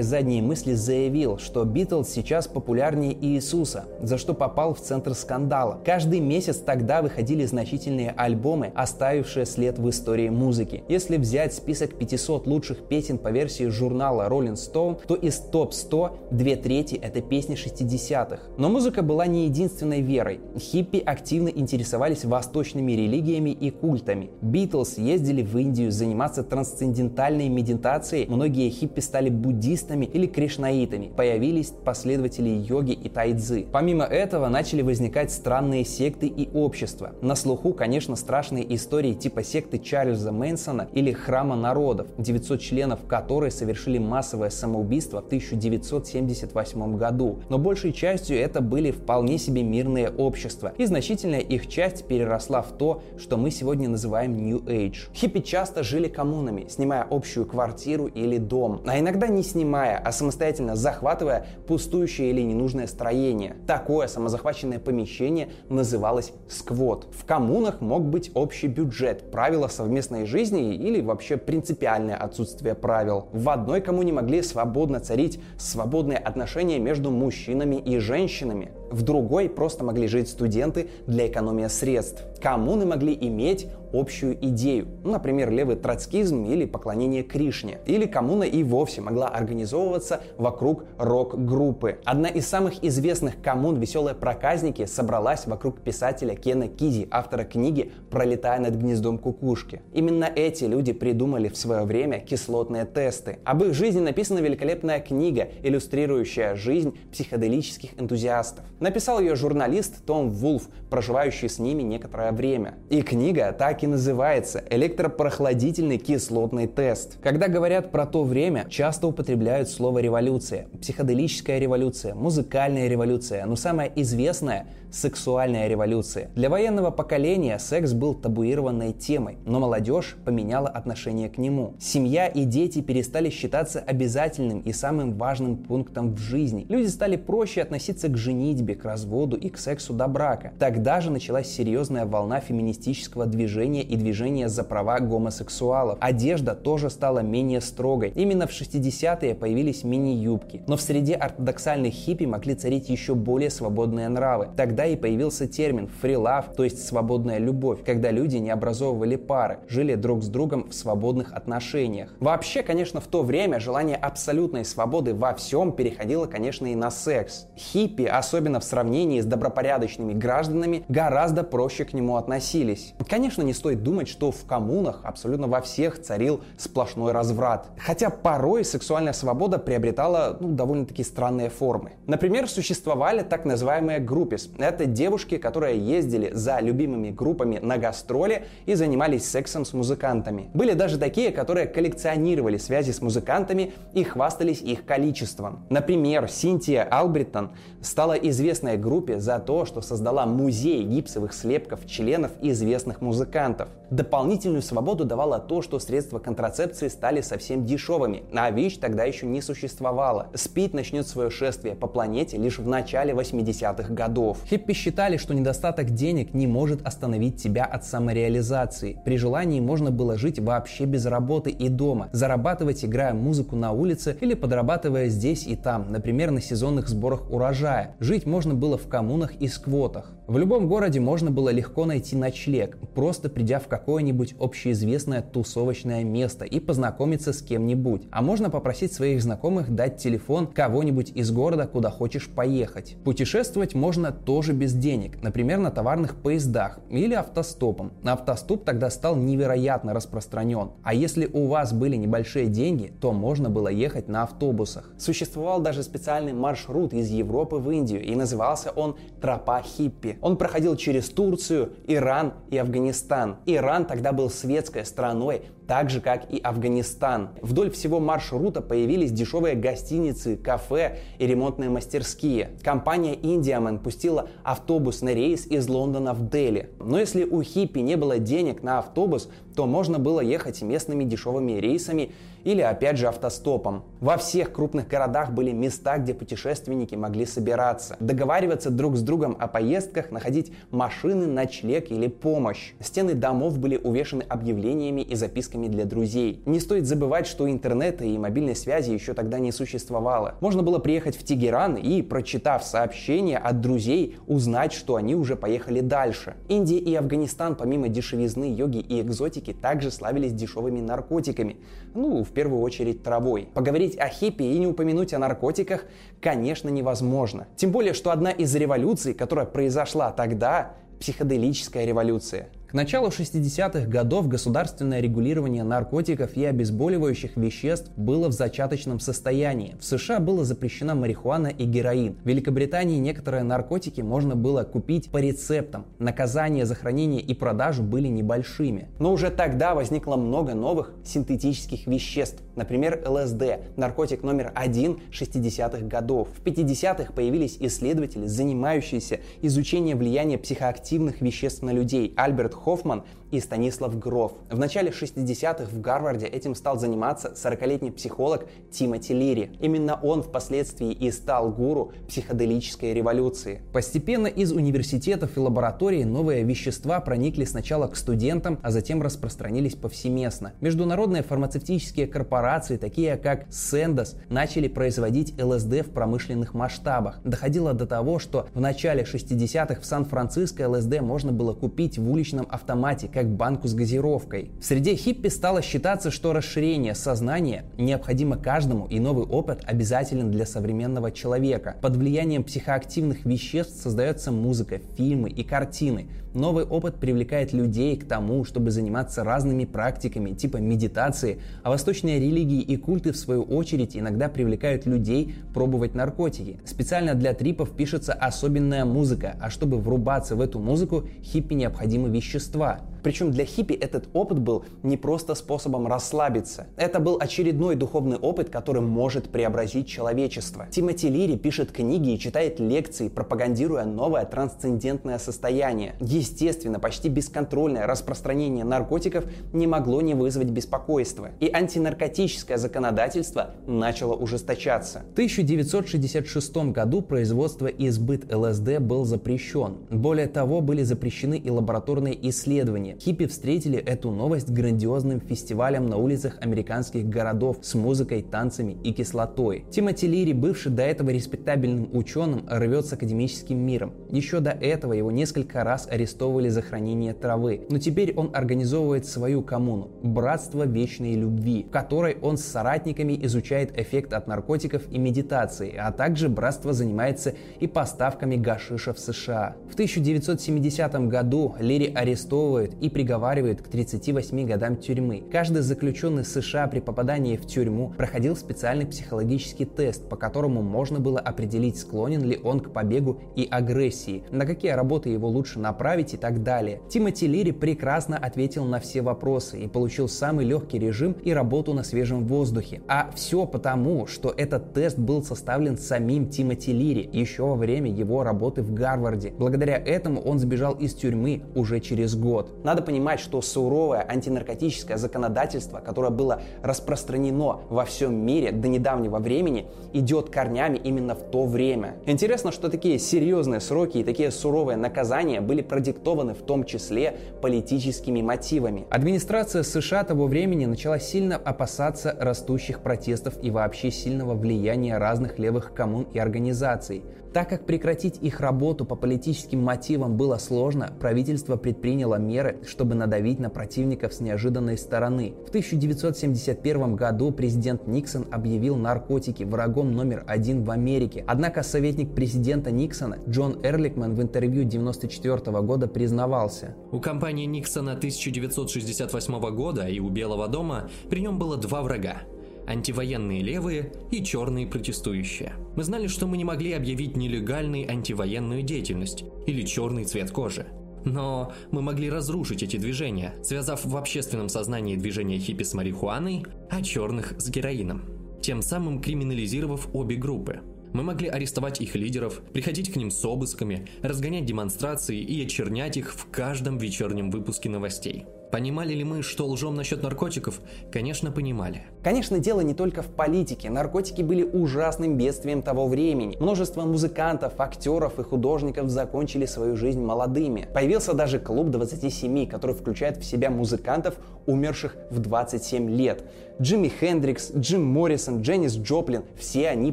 задней 0.00 0.40
мысли 0.40 0.72
заявил, 0.72 1.36
что 1.36 1.64
Битлз 1.64 2.08
сейчас 2.08 2.48
популярнее 2.48 3.12
Иисуса, 3.12 3.84
за 4.00 4.16
что 4.16 4.32
попал 4.32 4.72
в 4.72 4.80
центр 4.80 5.12
скандала. 5.12 5.80
Каждый 5.84 6.20
месяц 6.20 6.56
тогда 6.56 7.02
выходили 7.02 7.44
значительные 7.44 8.05
сольные 8.06 8.14
альбомы, 8.16 8.72
оставившие 8.74 9.46
след 9.46 9.78
в 9.78 9.88
истории 9.88 10.28
музыки. 10.28 10.82
Если 10.88 11.16
взять 11.16 11.54
список 11.54 11.94
500 11.94 12.46
лучших 12.46 12.78
песен 12.88 13.18
по 13.18 13.30
версии 13.30 13.68
журнала 13.68 14.28
Rolling 14.28 14.54
Stone, 14.54 14.98
то 15.06 15.14
из 15.14 15.38
топ-100 15.38 16.10
две 16.30 16.56
трети 16.56 16.94
это 16.94 17.20
песни 17.20 17.56
60-х. 17.56 18.38
Но 18.58 18.68
музыка 18.68 19.02
была 19.02 19.26
не 19.26 19.46
единственной 19.46 20.00
верой. 20.00 20.40
Хиппи 20.58 20.98
активно 20.98 21.48
интересовались 21.48 22.24
восточными 22.24 22.92
религиями 22.92 23.50
и 23.50 23.70
культами. 23.70 24.30
Битлз 24.42 24.98
ездили 24.98 25.42
в 25.42 25.56
Индию 25.58 25.90
заниматься 25.90 26.42
трансцендентальной 26.42 27.48
медитацией, 27.48 28.26
многие 28.28 28.70
хиппи 28.70 29.00
стали 29.00 29.30
буддистами 29.30 30.06
или 30.06 30.26
кришнаитами, 30.26 31.10
появились 31.16 31.72
последователи 31.84 32.48
йоги 32.48 32.92
и 32.92 33.08
тайцзы. 33.08 33.66
Помимо 33.72 34.04
этого 34.04 34.48
начали 34.48 34.82
возникать 34.82 35.32
странные 35.32 35.84
секты 35.84 36.26
и 36.26 36.48
общества. 36.54 37.12
На 37.20 37.34
слуху, 37.34 37.72
конечно, 37.72 37.85
конечно, 37.86 38.16
страшные 38.16 38.74
истории 38.74 39.14
типа 39.14 39.44
секты 39.44 39.78
Чарльза 39.78 40.32
Мэнсона 40.32 40.88
или 40.92 41.12
Храма 41.12 41.54
народов, 41.54 42.08
900 42.18 42.60
членов 42.60 43.06
которой 43.06 43.52
совершили 43.52 43.98
массовое 43.98 44.50
самоубийство 44.50 45.22
в 45.22 45.26
1978 45.26 46.96
году. 46.96 47.38
Но 47.48 47.58
большей 47.58 47.92
частью 47.92 48.38
это 48.38 48.60
были 48.60 48.90
вполне 48.90 49.38
себе 49.38 49.62
мирные 49.62 50.10
общества, 50.10 50.72
и 50.76 50.84
значительная 50.84 51.38
их 51.38 51.68
часть 51.68 52.08
переросла 52.08 52.60
в 52.60 52.72
то, 52.72 53.04
что 53.18 53.36
мы 53.36 53.52
сегодня 53.52 53.88
называем 53.88 54.36
New 54.36 54.64
Age. 54.64 55.14
Хиппи 55.14 55.38
часто 55.38 55.84
жили 55.84 56.08
коммунами, 56.08 56.66
снимая 56.68 57.06
общую 57.08 57.46
квартиру 57.46 58.06
или 58.06 58.38
дом, 58.38 58.80
а 58.84 58.98
иногда 58.98 59.28
не 59.28 59.44
снимая, 59.44 59.96
а 59.96 60.10
самостоятельно 60.10 60.74
захватывая 60.74 61.46
пустующее 61.68 62.30
или 62.30 62.40
ненужное 62.40 62.88
строение. 62.88 63.54
Такое 63.68 64.08
самозахваченное 64.08 64.80
помещение 64.80 65.50
называлось 65.68 66.32
сквот. 66.48 67.06
В 67.12 67.24
коммунах 67.24 67.75
мог 67.80 68.04
быть 68.04 68.30
общий 68.34 68.66
бюджет, 68.66 69.30
правила 69.30 69.68
совместной 69.68 70.26
жизни 70.26 70.74
или 70.74 71.00
вообще 71.00 71.36
принципиальное 71.36 72.16
отсутствие 72.16 72.74
правил. 72.74 73.28
В 73.32 73.48
одной 73.50 73.80
коммуне 73.80 74.12
могли 74.12 74.42
свободно 74.42 75.00
царить 75.00 75.40
свободные 75.58 76.18
отношения 76.18 76.78
между 76.78 77.10
мужчинами 77.10 77.76
и 77.76 77.98
женщинами. 77.98 78.70
В 78.90 79.02
другой 79.02 79.48
просто 79.48 79.84
могли 79.84 80.06
жить 80.06 80.28
студенты 80.28 80.88
для 81.06 81.26
экономии 81.26 81.66
средств. 81.66 82.22
Коммуны 82.40 82.86
могли 82.86 83.16
иметь 83.20 83.66
общую 83.92 84.36
идею, 84.48 84.88
ну, 85.04 85.12
например, 85.12 85.50
левый 85.50 85.76
троцкизм 85.76 86.44
или 86.44 86.64
поклонение 86.64 87.22
Кришне. 87.22 87.78
Или 87.86 88.06
коммуна 88.06 88.44
и 88.44 88.62
вовсе 88.62 89.00
могла 89.00 89.28
организовываться 89.28 90.20
вокруг 90.36 90.84
рок-группы. 90.98 91.98
Одна 92.04 92.28
из 92.28 92.46
самых 92.46 92.84
известных 92.84 93.40
коммун 93.40 93.76
«Веселые 93.76 94.14
проказники» 94.14 94.84
собралась 94.86 95.46
вокруг 95.46 95.80
писателя 95.80 96.34
Кена 96.34 96.68
Кизи, 96.68 97.08
автора 97.10 97.44
книги 97.44 97.92
«Пролетая 98.10 98.60
над 98.60 98.76
гнездом 98.76 99.18
кукушки». 99.18 99.82
Именно 99.92 100.24
эти 100.34 100.64
люди 100.64 100.92
придумали 100.92 101.48
в 101.48 101.56
свое 101.56 101.84
время 101.84 102.20
кислотные 102.20 102.84
тесты. 102.84 103.38
Об 103.44 103.64
их 103.64 103.74
жизни 103.74 104.00
написана 104.00 104.40
великолепная 104.40 105.00
книга, 105.00 105.48
иллюстрирующая 105.62 106.54
жизнь 106.54 106.96
психоделических 107.12 107.98
энтузиастов. 108.00 108.64
Написал 108.78 109.20
ее 109.20 109.36
журналист 109.36 110.04
Том 110.04 110.28
Вулф, 110.28 110.68
проживающий 110.90 111.48
с 111.48 111.58
ними 111.58 111.82
некоторое 111.82 112.30
время. 112.30 112.74
И 112.90 113.00
книга 113.00 113.54
так 113.58 113.82
и 113.82 113.86
называется 113.86 114.62
«Электропрохладительный 114.68 115.96
кислотный 115.96 116.66
тест». 116.66 117.16
Когда 117.22 117.48
говорят 117.48 117.90
про 117.90 118.04
то 118.04 118.22
время, 118.22 118.66
часто 118.68 119.06
употребляют 119.06 119.70
слово 119.70 120.00
«революция», 120.00 120.66
«психоделическая 120.80 121.58
революция», 121.58 122.14
«музыкальная 122.14 122.88
революция», 122.88 123.46
но 123.46 123.56
самая 123.56 123.90
известная– 123.96 124.66
сексуальная 124.92 125.68
революция. 125.68 126.30
Для 126.34 126.48
военного 126.48 126.90
поколения 126.90 127.58
секс 127.58 127.92
был 127.92 128.14
табуированной 128.14 128.92
темой, 128.92 129.36
но 129.44 129.60
молодежь 129.60 130.16
поменяла 130.24 130.68
отношение 130.68 131.28
к 131.28 131.38
нему. 131.38 131.74
Семья 131.78 132.26
и 132.28 132.44
дети 132.44 132.80
перестали 132.80 133.28
считаться 133.28 133.80
обязательным 133.80 134.60
и 134.60 134.72
самым 134.72 135.14
важным 135.14 135.56
пунктом 135.56 136.14
в 136.14 136.18
жизни. 136.18 136.66
Люди 136.68 136.86
стали 136.86 137.16
проще 137.16 137.62
относиться 137.62 138.08
к 138.08 138.16
женитьбе, 138.16 138.65
к 138.74 138.84
разводу 138.84 139.36
и 139.36 139.48
к 139.48 139.58
сексу 139.58 139.92
до 139.92 140.08
брака. 140.08 140.52
Тогда 140.58 141.00
же 141.00 141.10
началась 141.10 141.48
серьезная 141.48 142.06
волна 142.06 142.40
феминистического 142.40 143.26
движения 143.26 143.82
и 143.82 143.96
движения 143.96 144.48
за 144.48 144.64
права 144.64 145.00
гомосексуалов. 145.00 145.98
Одежда 146.00 146.54
тоже 146.54 146.90
стала 146.90 147.20
менее 147.20 147.60
строгой. 147.60 148.12
Именно 148.14 148.46
в 148.46 148.50
60-е 148.50 149.34
появились 149.34 149.84
мини-юбки. 149.84 150.62
Но 150.66 150.76
в 150.76 150.82
среде 150.82 151.14
ортодоксальных 151.14 151.92
хиппи 151.92 152.24
могли 152.24 152.54
царить 152.54 152.88
еще 152.88 153.14
более 153.14 153.50
свободные 153.50 154.08
нравы. 154.08 154.48
Тогда 154.56 154.86
и 154.86 154.96
появился 154.96 155.46
термин 155.46 155.88
«фрилав», 155.88 156.54
то 156.56 156.64
есть 156.64 156.86
«свободная 156.86 157.38
любовь», 157.38 157.84
когда 157.84 158.10
люди 158.10 158.36
не 158.36 158.50
образовывали 158.50 159.16
пары, 159.16 159.58
жили 159.68 159.94
друг 159.94 160.22
с 160.22 160.28
другом 160.28 160.70
в 160.70 160.74
свободных 160.74 161.32
отношениях. 161.32 162.10
Вообще, 162.20 162.62
конечно, 162.62 163.00
в 163.00 163.06
то 163.06 163.22
время 163.22 163.60
желание 163.60 163.96
абсолютной 163.96 164.64
свободы 164.64 165.14
во 165.14 165.34
всем 165.34 165.72
переходило, 165.72 166.26
конечно, 166.26 166.66
и 166.66 166.74
на 166.74 166.90
секс. 166.90 167.46
Хиппи, 167.56 168.04
особенно 168.04 168.55
в 168.60 168.64
сравнении 168.64 169.20
с 169.20 169.24
добропорядочными 169.24 170.12
гражданами, 170.12 170.84
гораздо 170.88 171.42
проще 171.42 171.84
к 171.84 171.92
нему 171.92 172.16
относились. 172.16 172.94
Конечно, 173.08 173.42
не 173.42 173.52
стоит 173.52 173.82
думать, 173.82 174.08
что 174.08 174.30
в 174.30 174.44
коммунах 174.46 175.00
абсолютно 175.04 175.46
во 175.46 175.60
всех 175.60 176.02
царил 176.02 176.40
сплошной 176.56 177.12
разврат. 177.12 177.68
Хотя 177.78 178.10
порой 178.10 178.64
сексуальная 178.64 179.12
свобода 179.12 179.58
приобретала 179.58 180.36
ну, 180.40 180.48
довольно-таки 180.48 181.04
странные 181.04 181.50
формы. 181.50 181.92
Например, 182.06 182.48
существовали 182.48 183.22
так 183.22 183.44
называемые 183.44 183.98
группис. 183.98 184.50
Это 184.58 184.86
девушки, 184.86 185.36
которые 185.36 185.78
ездили 185.78 186.30
за 186.32 186.60
любимыми 186.60 187.10
группами 187.10 187.58
на 187.62 187.78
гастроли 187.78 188.46
и 188.66 188.74
занимались 188.74 189.28
сексом 189.28 189.64
с 189.64 189.72
музыкантами. 189.72 190.50
Были 190.54 190.72
даже 190.72 190.98
такие, 190.98 191.30
которые 191.30 191.66
коллекционировали 191.66 192.58
связи 192.58 192.92
с 192.92 193.00
музыкантами 193.00 193.72
и 193.94 194.04
хвастались 194.04 194.60
их 194.60 194.84
количеством. 194.84 195.66
Например, 195.70 196.28
Синтия 196.28 196.84
Албриттон 196.84 197.50
стала 197.86 198.14
известной 198.14 198.76
группе 198.76 199.20
за 199.20 199.38
то, 199.38 199.64
что 199.64 199.80
создала 199.80 200.26
музей 200.26 200.82
гипсовых 200.82 201.32
слепков 201.32 201.86
членов 201.86 202.32
известных 202.40 203.00
музыкантов. 203.00 203.68
Дополнительную 203.90 204.62
свободу 204.62 205.04
давало 205.04 205.38
то, 205.38 205.62
что 205.62 205.78
средства 205.78 206.18
контрацепции 206.18 206.88
стали 206.88 207.20
совсем 207.20 207.64
дешевыми, 207.64 208.24
а 208.34 208.50
ВИЧ 208.50 208.78
тогда 208.78 209.04
еще 209.04 209.26
не 209.26 209.40
существовало. 209.40 210.28
СПИД 210.34 210.74
начнет 210.74 211.06
свое 211.06 211.30
шествие 211.30 211.76
по 211.76 211.86
планете 211.86 212.36
лишь 212.36 212.58
в 212.58 212.66
начале 212.66 213.12
80-х 213.12 213.94
годов. 213.94 214.38
Хиппи 214.48 214.72
считали, 214.72 215.16
что 215.16 215.34
недостаток 215.34 215.90
денег 215.90 216.34
не 216.34 216.48
может 216.48 216.84
остановить 216.84 217.40
тебя 217.40 217.64
от 217.64 217.84
самореализации. 217.84 219.00
При 219.04 219.16
желании 219.16 219.60
можно 219.60 219.92
было 219.92 220.18
жить 220.18 220.40
вообще 220.40 220.84
без 220.84 221.06
работы 221.06 221.50
и 221.50 221.68
дома, 221.68 222.08
зарабатывать, 222.12 222.84
играя 222.84 223.14
музыку 223.14 223.54
на 223.54 223.70
улице 223.70 224.16
или 224.20 224.34
подрабатывая 224.34 225.08
здесь 225.08 225.46
и 225.46 225.54
там, 225.54 225.92
например, 225.92 226.32
на 226.32 226.40
сезонных 226.40 226.88
сборах 226.88 227.30
урожая. 227.30 227.75
Жить 228.00 228.26
можно 228.26 228.54
было 228.54 228.78
в 228.78 228.88
коммунах 228.88 229.34
и 229.36 229.48
сквотах. 229.48 230.15
В 230.26 230.38
любом 230.38 230.66
городе 230.66 230.98
можно 230.98 231.30
было 231.30 231.50
легко 231.50 231.84
найти 231.84 232.16
ночлег, 232.16 232.78
просто 232.96 233.28
придя 233.28 233.60
в 233.60 233.68
какое-нибудь 233.68 234.34
общеизвестное 234.40 235.22
тусовочное 235.22 236.02
место 236.02 236.44
и 236.44 236.58
познакомиться 236.58 237.32
с 237.32 237.40
кем-нибудь. 237.42 238.08
А 238.10 238.22
можно 238.22 238.50
попросить 238.50 238.92
своих 238.92 239.22
знакомых 239.22 239.72
дать 239.72 239.98
телефон 239.98 240.48
кого-нибудь 240.48 241.12
из 241.14 241.30
города, 241.30 241.68
куда 241.68 241.90
хочешь 241.90 242.28
поехать. 242.28 242.96
Путешествовать 243.04 243.76
можно 243.76 244.10
тоже 244.10 244.52
без 244.52 244.72
денег, 244.72 245.22
например, 245.22 245.60
на 245.60 245.70
товарных 245.70 246.16
поездах 246.16 246.80
или 246.90 247.14
автостопом. 247.14 247.92
Автостоп 248.02 248.64
тогда 248.64 248.90
стал 248.90 249.14
невероятно 249.14 249.94
распространен. 249.94 250.70
А 250.82 250.92
если 250.92 251.26
у 251.32 251.46
вас 251.46 251.72
были 251.72 251.94
небольшие 251.94 252.48
деньги, 252.48 252.92
то 253.00 253.12
можно 253.12 253.48
было 253.48 253.68
ехать 253.68 254.08
на 254.08 254.24
автобусах. 254.24 254.90
Существовал 254.98 255.60
даже 255.60 255.84
специальный 255.84 256.32
маршрут 256.32 256.92
из 256.94 257.10
Европы 257.10 257.56
в 257.56 257.70
Индию, 257.70 258.02
и 258.02 258.16
назывался 258.16 258.72
он 258.72 258.96
«Тропа 259.20 259.62
хиппи». 259.62 260.15
Он 260.20 260.36
проходил 260.36 260.76
через 260.76 261.08
Турцию, 261.08 261.72
Иран 261.86 262.34
и 262.50 262.58
Афганистан. 262.58 263.36
Иран 263.46 263.86
тогда 263.86 264.12
был 264.12 264.30
светской 264.30 264.84
страной, 264.84 265.42
так 265.66 265.90
же 265.90 266.00
как 266.00 266.30
и 266.30 266.38
Афганистан. 266.38 267.30
Вдоль 267.42 267.70
всего 267.70 268.00
маршрута 268.00 268.60
появились 268.60 269.12
дешевые 269.12 269.54
гостиницы, 269.54 270.36
кафе 270.36 270.98
и 271.18 271.26
ремонтные 271.26 271.70
мастерские. 271.70 272.50
Компания 272.62 273.14
Indiaman 273.14 273.78
пустила 273.78 274.28
автобусный 274.42 275.14
рейс 275.14 275.46
из 275.46 275.68
Лондона 275.68 276.14
в 276.14 276.28
Дели. 276.28 276.70
Но 276.78 276.98
если 276.98 277.24
у 277.24 277.42
хиппи 277.42 277.80
не 277.80 277.96
было 277.96 278.18
денег 278.18 278.62
на 278.62 278.78
автобус, 278.78 279.28
то 279.54 279.66
можно 279.66 279.98
было 279.98 280.20
ехать 280.20 280.62
местными 280.62 281.04
дешевыми 281.04 281.52
рейсами 281.52 282.12
или 282.44 282.60
опять 282.60 282.96
же 282.96 283.08
автостопом. 283.08 283.82
Во 284.00 284.16
всех 284.16 284.52
крупных 284.52 284.86
городах 284.86 285.32
были 285.32 285.50
места, 285.50 285.98
где 285.98 286.14
путешественники 286.14 286.94
могли 286.94 287.26
собираться, 287.26 287.96
договариваться 287.98 288.70
друг 288.70 288.96
с 288.96 289.02
другом 289.02 289.36
о 289.40 289.48
поездках, 289.48 290.12
находить 290.12 290.52
машины, 290.70 291.26
ночлег 291.26 291.90
или 291.90 292.06
помощь. 292.06 292.74
Стены 292.78 293.14
домов 293.14 293.58
были 293.58 293.76
увешаны 293.76 294.22
объявлениями 294.22 295.00
и 295.00 295.16
записками 295.16 295.55
для 295.56 295.86
друзей. 295.86 296.42
Не 296.44 296.60
стоит 296.60 296.86
забывать, 296.86 297.26
что 297.26 297.50
интернета 297.50 298.04
и 298.04 298.18
мобильной 298.18 298.54
связи 298.54 298.90
еще 298.90 299.14
тогда 299.14 299.38
не 299.38 299.50
существовало. 299.50 300.36
Можно 300.40 300.62
было 300.62 300.78
приехать 300.78 301.16
в 301.16 301.24
Тегеран 301.24 301.76
и, 301.76 302.02
прочитав 302.02 302.62
сообщения 302.62 303.38
от 303.38 303.60
друзей, 303.60 304.18
узнать, 304.26 304.72
что 304.72 304.96
они 304.96 305.14
уже 305.14 305.34
поехали 305.36 305.80
дальше. 305.80 306.34
Индия 306.48 306.78
и 306.78 306.94
Афганистан, 306.94 307.56
помимо 307.56 307.88
дешевизны, 307.88 308.54
йоги 308.54 308.78
и 308.78 309.00
экзотики, 309.00 309.52
также 309.52 309.90
славились 309.90 310.32
дешевыми 310.32 310.80
наркотиками. 310.80 311.56
Ну, 311.94 312.22
в 312.22 312.28
первую 312.28 312.60
очередь 312.60 313.02
травой. 313.02 313.48
Поговорить 313.54 313.98
о 313.98 314.08
хиппи 314.08 314.42
и 314.42 314.58
не 314.58 314.66
упомянуть 314.66 315.14
о 315.14 315.18
наркотиках, 315.18 315.86
конечно, 316.20 316.68
невозможно. 316.68 317.46
Тем 317.56 317.72
более, 317.72 317.94
что 317.94 318.10
одна 318.10 318.30
из 318.30 318.54
революций, 318.54 319.14
которая 319.14 319.46
произошла 319.46 320.12
тогда, 320.12 320.74
психоделическая 321.00 321.84
революция. 321.84 322.48
К 322.68 322.74
началу 322.74 323.10
60-х 323.10 323.86
годов 323.86 324.26
государственное 324.26 325.00
регулирование 325.00 325.62
наркотиков 325.62 326.36
и 326.36 326.44
обезболивающих 326.44 327.36
веществ 327.36 327.92
было 327.96 328.26
в 328.26 328.32
зачаточном 328.32 328.98
состоянии. 328.98 329.76
В 329.78 329.84
США 329.84 330.18
была 330.18 330.42
запрещена 330.42 330.96
марихуана 330.96 331.46
и 331.46 331.64
героин. 331.64 332.16
В 332.24 332.28
Великобритании 332.28 332.98
некоторые 332.98 333.44
наркотики 333.44 334.00
можно 334.00 334.34
было 334.34 334.64
купить 334.64 335.12
по 335.12 335.18
рецептам. 335.18 335.86
Наказания 336.00 336.66
за 336.66 336.74
хранение 336.74 337.20
и 337.20 337.34
продажу 337.34 337.84
были 337.84 338.08
небольшими. 338.08 338.88
Но 338.98 339.12
уже 339.12 339.30
тогда 339.30 339.76
возникло 339.76 340.16
много 340.16 340.54
новых 340.54 340.92
синтетических 341.04 341.86
веществ. 341.86 342.42
Например, 342.56 343.00
ЛСД, 343.06 343.76
наркотик 343.76 344.24
номер 344.24 344.50
один 344.56 344.98
60-х 345.12 345.86
годов. 345.86 346.28
В 346.36 346.42
50-х 346.42 347.12
появились 347.12 347.58
исследователи, 347.60 348.26
занимающиеся 348.26 349.20
изучением 349.40 349.98
влияния 349.98 350.36
психоактивных 350.36 351.20
веществ 351.20 351.62
на 351.62 351.70
людей. 351.70 352.12
Альберт 352.16 352.55
Хоффман 352.64 353.02
и 353.30 353.40
Станислав 353.40 353.98
Гроф. 353.98 354.32
В 354.50 354.58
начале 354.58 354.90
60-х 354.90 355.64
в 355.70 355.80
Гарварде 355.80 356.26
этим 356.26 356.54
стал 356.54 356.78
заниматься 356.78 357.34
40-летний 357.36 357.90
психолог 357.90 358.46
Тимоти 358.70 359.12
Лири. 359.12 359.50
Именно 359.60 359.98
он 360.02 360.22
впоследствии 360.22 360.92
и 360.92 361.10
стал 361.10 361.50
гуру 361.50 361.92
психоделической 362.08 362.94
революции. 362.94 363.62
Постепенно 363.72 364.26
из 364.26 364.52
университетов 364.52 365.36
и 365.36 365.40
лабораторий 365.40 366.04
новые 366.04 366.44
вещества 366.44 367.00
проникли 367.00 367.44
сначала 367.44 367.88
к 367.88 367.96
студентам, 367.96 368.58
а 368.62 368.70
затем 368.70 369.02
распространились 369.02 369.74
повсеместно. 369.74 370.52
Международные 370.60 371.22
фармацевтические 371.22 372.06
корпорации, 372.06 372.76
такие 372.76 373.16
как 373.16 373.46
Сендос, 373.50 374.16
начали 374.28 374.68
производить 374.68 375.40
ЛСД 375.42 375.86
в 375.86 375.90
промышленных 375.90 376.54
масштабах. 376.54 377.20
Доходило 377.24 377.72
до 377.72 377.86
того, 377.86 378.18
что 378.18 378.48
в 378.54 378.60
начале 378.60 379.02
60-х 379.02 379.80
в 379.80 379.84
Сан-Франциско 379.84 380.68
ЛСД 380.68 381.00
можно 381.00 381.32
было 381.32 381.54
купить 381.54 381.98
в 381.98 382.10
уличном 382.10 382.46
автомате, 382.50 383.08
как 383.16 383.30
банку 383.30 383.66
с 383.66 383.72
газировкой. 383.72 384.50
В 384.60 384.64
среде 384.66 384.94
хиппи 384.94 385.28
стало 385.28 385.62
считаться, 385.62 386.10
что 386.10 386.34
расширение 386.34 386.94
сознания 386.94 387.64
необходимо 387.78 388.36
каждому 388.36 388.86
и 388.88 389.00
новый 389.00 389.24
опыт 389.24 389.62
обязателен 389.64 390.30
для 390.30 390.44
современного 390.44 391.10
человека. 391.10 391.76
Под 391.80 391.96
влиянием 391.96 392.44
психоактивных 392.44 393.24
веществ 393.24 393.82
создается 393.82 394.32
музыка, 394.32 394.80
фильмы 394.98 395.30
и 395.30 395.44
картины. 395.44 396.08
Новый 396.36 396.66
опыт 396.66 396.96
привлекает 396.96 397.54
людей 397.54 397.96
к 397.96 398.06
тому, 398.06 398.44
чтобы 398.44 398.70
заниматься 398.70 399.24
разными 399.24 399.64
практиками 399.64 400.32
типа 400.34 400.58
медитации, 400.58 401.40
а 401.62 401.70
восточные 401.70 402.20
религии 402.20 402.60
и 402.60 402.76
культы 402.76 403.12
в 403.12 403.16
свою 403.16 403.42
очередь 403.42 403.96
иногда 403.96 404.28
привлекают 404.28 404.84
людей 404.84 405.34
пробовать 405.54 405.94
наркотики. 405.94 406.60
Специально 406.66 407.14
для 407.14 407.32
трипов 407.32 407.74
пишется 407.74 408.12
особенная 408.12 408.84
музыка, 408.84 409.36
а 409.40 409.48
чтобы 409.48 409.78
врубаться 409.78 410.36
в 410.36 410.42
эту 410.42 410.58
музыку, 410.58 411.04
хиппи 411.22 411.54
необходимы 411.54 412.10
вещества. 412.10 412.80
Причем 413.06 413.30
для 413.30 413.44
хиппи 413.44 413.72
этот 413.72 414.08
опыт 414.14 414.40
был 414.40 414.64
не 414.82 414.96
просто 414.96 415.36
способом 415.36 415.86
расслабиться. 415.86 416.66
Это 416.76 416.98
был 416.98 417.18
очередной 417.20 417.76
духовный 417.76 418.16
опыт, 418.16 418.50
который 418.50 418.82
может 418.82 419.30
преобразить 419.30 419.86
человечество. 419.86 420.66
Тимоти 420.70 421.08
Лири 421.08 421.36
пишет 421.36 421.70
книги 421.70 422.10
и 422.10 422.18
читает 422.18 422.58
лекции, 422.58 423.08
пропагандируя 423.08 423.84
новое 423.84 424.24
трансцендентное 424.24 425.18
состояние. 425.18 425.94
Естественно, 426.26 426.80
почти 426.80 427.08
бесконтрольное 427.08 427.86
распространение 427.86 428.64
наркотиков 428.64 429.24
не 429.52 429.68
могло 429.68 430.00
не 430.00 430.14
вызвать 430.14 430.48
беспокойства. 430.48 431.30
И 431.38 431.48
антинаркотическое 431.48 432.58
законодательство 432.58 433.54
начало 433.68 434.14
ужесточаться. 434.14 435.02
В 435.10 435.12
1966 435.12 436.56
году 436.72 437.00
производство 437.00 437.68
и 437.68 437.88
сбыт 437.90 438.34
ЛСД 438.34 438.80
был 438.80 439.04
запрещен. 439.04 439.76
Более 439.88 440.26
того, 440.26 440.60
были 440.60 440.82
запрещены 440.82 441.38
и 441.38 441.48
лабораторные 441.48 442.28
исследования, 442.28 442.96
Хиппи 443.00 443.26
встретили 443.26 443.78
эту 443.78 444.10
новость 444.10 444.50
грандиозным 444.50 445.20
фестивалем 445.20 445.86
на 445.86 445.96
улицах 445.96 446.38
американских 446.40 447.08
городов 447.08 447.58
с 447.62 447.74
музыкой, 447.74 448.22
танцами 448.22 448.76
и 448.82 448.92
кислотой. 448.92 449.64
Тимоти 449.70 450.08
Лири, 450.08 450.32
бывший 450.32 450.72
до 450.72 450.82
этого 450.82 451.10
респектабельным 451.10 451.88
ученым, 451.92 452.44
рвет 452.48 452.84
с 452.86 452.92
академическим 452.92 453.56
миром. 453.56 453.92
Еще 454.10 454.40
до 454.40 454.50
этого 454.50 454.92
его 454.92 455.12
несколько 455.12 455.62
раз 455.62 455.86
арестовывали 456.16 456.48
за 456.48 456.62
хранение 456.62 457.12
травы, 457.12 457.66
но 457.68 457.78
теперь 457.78 458.14
он 458.14 458.30
организовывает 458.32 459.06
свою 459.06 459.42
коммуну– 459.42 459.90
Братство 460.02 460.66
Вечной 460.66 461.14
Любви, 461.14 461.66
в 461.68 461.70
которой 461.70 462.16
он 462.22 462.38
с 462.38 462.44
соратниками 462.44 463.18
изучает 463.24 463.78
эффект 463.78 464.12
от 464.12 464.26
наркотиков 464.26 464.82
и 464.90 464.98
медитации, 464.98 465.74
а 465.76 465.92
также 465.92 466.28
братство 466.28 466.72
занимается 466.72 467.34
и 467.60 467.66
поставками 467.66 468.36
гашиша 468.36 468.94
в 468.94 468.98
США. 468.98 469.56
В 469.68 469.74
1970 469.74 471.08
году 471.08 471.54
Лири 471.60 471.92
арестовывают 471.94 472.74
и 472.80 472.88
приговаривают 472.88 473.60
к 473.60 473.68
38 473.68 474.46
годам 474.46 474.76
тюрьмы. 474.76 475.22
Каждый 475.30 475.62
заключенный 475.62 476.24
США 476.24 476.66
при 476.66 476.80
попадании 476.80 477.36
в 477.36 477.46
тюрьму 477.46 477.92
проходил 477.96 478.36
специальный 478.36 478.86
психологический 478.86 479.66
тест, 479.66 480.08
по 480.08 480.16
которому 480.16 480.62
можно 480.62 480.98
было 480.98 481.18
определить, 481.18 481.78
склонен 481.78 482.22
ли 482.22 482.40
он 482.42 482.60
к 482.60 482.70
побегу 482.70 483.20
и 483.34 483.46
агрессии, 483.50 484.24
на 484.30 484.46
какие 484.46 484.72
работы 484.72 485.10
его 485.10 485.28
лучше 485.28 485.58
направить 485.58 485.95
и 485.96 486.16
так 486.16 486.42
далее. 486.42 486.80
Тимоти 486.88 487.26
Лири 487.26 487.52
прекрасно 487.52 488.16
ответил 488.18 488.64
на 488.64 488.80
все 488.80 489.02
вопросы 489.02 489.60
и 489.60 489.68
получил 489.68 490.08
самый 490.08 490.44
легкий 490.44 490.78
режим 490.78 491.12
и 491.24 491.32
работу 491.32 491.72
на 491.72 491.82
свежем 491.82 492.26
воздухе. 492.26 492.82
А 492.86 493.10
все 493.14 493.46
потому, 493.46 494.06
что 494.06 494.32
этот 494.36 494.74
тест 494.74 494.98
был 494.98 495.22
составлен 495.22 495.78
самим 495.78 496.28
Тимоти 496.28 496.72
Лири 496.72 497.08
еще 497.12 497.44
во 497.44 497.54
время 497.54 497.90
его 497.90 498.22
работы 498.22 498.62
в 498.62 498.74
Гарварде. 498.74 499.32
Благодаря 499.38 499.76
этому 499.76 500.20
он 500.20 500.38
сбежал 500.38 500.74
из 500.74 500.94
тюрьмы 500.94 501.42
уже 501.54 501.80
через 501.80 502.14
год. 502.14 502.52
Надо 502.62 502.82
понимать, 502.82 503.20
что 503.20 503.40
суровое 503.40 504.04
антинаркотическое 504.06 504.96
законодательство, 504.96 505.78
которое 505.78 506.10
было 506.10 506.42
распространено 506.62 507.60
во 507.70 507.84
всем 507.84 508.14
мире 508.14 508.52
до 508.52 508.68
недавнего 508.68 509.18
времени, 509.18 509.66
идет 509.92 510.30
корнями 510.30 510.76
именно 510.76 511.14
в 511.14 511.30
то 511.30 511.46
время. 511.46 511.96
Интересно, 512.06 512.52
что 512.52 512.68
такие 512.68 512.98
серьезные 512.98 513.60
сроки 513.60 513.98
и 513.98 514.04
такие 514.04 514.30
суровые 514.30 514.76
наказания 514.76 515.40
были 515.40 515.62
продиктованы 515.62 515.85
в 516.34 516.44
том 516.44 516.64
числе 516.64 517.16
политическими 517.42 518.22
мотивами. 518.22 518.86
Администрация 518.90 519.62
США 519.62 520.04
того 520.04 520.26
времени 520.26 520.66
начала 520.66 520.98
сильно 520.98 521.36
опасаться 521.36 522.16
растущих 522.18 522.80
протестов 522.80 523.34
и 523.42 523.50
вообще 523.50 523.90
сильного 523.90 524.34
влияния 524.34 524.98
разных 524.98 525.38
левых 525.38 525.74
коммун 525.74 526.06
и 526.12 526.18
организаций. 526.18 527.02
Так 527.36 527.50
как 527.50 527.66
прекратить 527.66 528.16
их 528.22 528.40
работу 528.40 528.86
по 528.86 528.96
политическим 528.96 529.62
мотивам 529.62 530.16
было 530.16 530.38
сложно, 530.38 530.90
правительство 530.98 531.58
предприняло 531.58 532.14
меры, 532.14 532.60
чтобы 532.66 532.94
надавить 532.94 533.38
на 533.38 533.50
противников 533.50 534.14
с 534.14 534.20
неожиданной 534.20 534.78
стороны. 534.78 535.34
В 535.44 535.50
1971 535.50 536.96
году 536.96 537.32
президент 537.32 537.86
Никсон 537.86 538.24
объявил 538.30 538.76
наркотики 538.76 539.44
врагом 539.44 539.92
номер 539.92 540.24
один 540.26 540.64
в 540.64 540.70
Америке. 540.70 541.24
Однако 541.26 541.62
советник 541.62 542.14
президента 542.14 542.70
Никсона 542.70 543.18
Джон 543.28 543.60
Эрликман 543.62 544.14
в 544.14 544.22
интервью 544.22 544.62
1994 544.62 545.60
года 545.60 545.88
признавался. 545.88 546.74
У 546.90 547.00
компании 547.00 547.44
Никсона 547.44 547.92
1968 547.92 549.54
года 549.54 549.86
и 549.86 550.00
у 550.00 550.08
Белого 550.08 550.48
дома 550.48 550.88
при 551.10 551.20
нем 551.20 551.38
было 551.38 551.58
два 551.58 551.82
врага 551.82 552.22
антивоенные 552.66 553.42
левые 553.42 553.92
и 554.10 554.22
черные 554.22 554.66
протестующие. 554.66 555.54
Мы 555.76 555.84
знали, 555.84 556.06
что 556.06 556.26
мы 556.26 556.36
не 556.36 556.44
могли 556.44 556.72
объявить 556.72 557.16
нелегальной 557.16 557.84
антивоенную 557.84 558.62
деятельность 558.62 559.24
или 559.46 559.62
черный 559.62 560.04
цвет 560.04 560.30
кожи. 560.30 560.66
Но 561.04 561.52
мы 561.70 561.82
могли 561.82 562.10
разрушить 562.10 562.62
эти 562.64 562.76
движения, 562.76 563.34
связав 563.42 563.84
в 563.84 563.96
общественном 563.96 564.48
сознании 564.48 564.96
движение 564.96 565.38
хиппи 565.38 565.62
с 565.62 565.72
марихуаной, 565.72 566.44
а 566.68 566.82
черных 566.82 567.34
с 567.38 567.48
героином, 567.48 568.02
тем 568.42 568.60
самым 568.60 569.00
криминализировав 569.00 569.88
обе 569.94 570.16
группы. 570.16 570.60
Мы 570.92 571.02
могли 571.02 571.28
арестовать 571.28 571.80
их 571.80 571.94
лидеров, 571.94 572.40
приходить 572.52 572.92
к 572.92 572.96
ним 572.96 573.10
с 573.10 573.24
обысками, 573.24 573.86
разгонять 574.02 574.46
демонстрации 574.46 575.20
и 575.20 575.44
очернять 575.44 575.96
их 575.96 576.12
в 576.12 576.30
каждом 576.30 576.78
вечернем 576.78 577.30
выпуске 577.30 577.68
новостей. 577.68 578.24
Понимали 578.50 578.94
ли 578.94 579.02
мы, 579.02 579.22
что 579.22 579.46
лжем 579.46 579.74
насчет 579.74 580.02
наркотиков? 580.02 580.60
Конечно, 580.92 581.32
понимали. 581.32 581.82
Конечно, 582.02 582.38
дело 582.38 582.60
не 582.60 582.74
только 582.74 583.02
в 583.02 583.08
политике. 583.08 583.70
Наркотики 583.70 584.22
были 584.22 584.44
ужасным 584.44 585.16
бедствием 585.16 585.62
того 585.62 585.88
времени. 585.88 586.36
Множество 586.38 586.82
музыкантов, 586.82 587.54
актеров 587.58 588.20
и 588.20 588.22
художников 588.22 588.88
закончили 588.88 589.46
свою 589.46 589.76
жизнь 589.76 590.00
молодыми. 590.00 590.68
Появился 590.72 591.12
даже 591.12 591.40
клуб 591.40 591.70
27, 591.70 592.46
который 592.48 592.76
включает 592.76 593.16
в 593.16 593.24
себя 593.24 593.50
музыкантов, 593.50 594.14
умерших 594.46 594.96
в 595.10 595.18
27 595.18 595.90
лет. 595.90 596.24
Джимми 596.62 596.88
Хендрикс, 596.88 597.52
Джим 597.54 597.84
Моррисон, 597.84 598.40
Дженнис 598.40 598.76
Джоплин– 598.76 599.24
все 599.38 599.68
они 599.68 599.92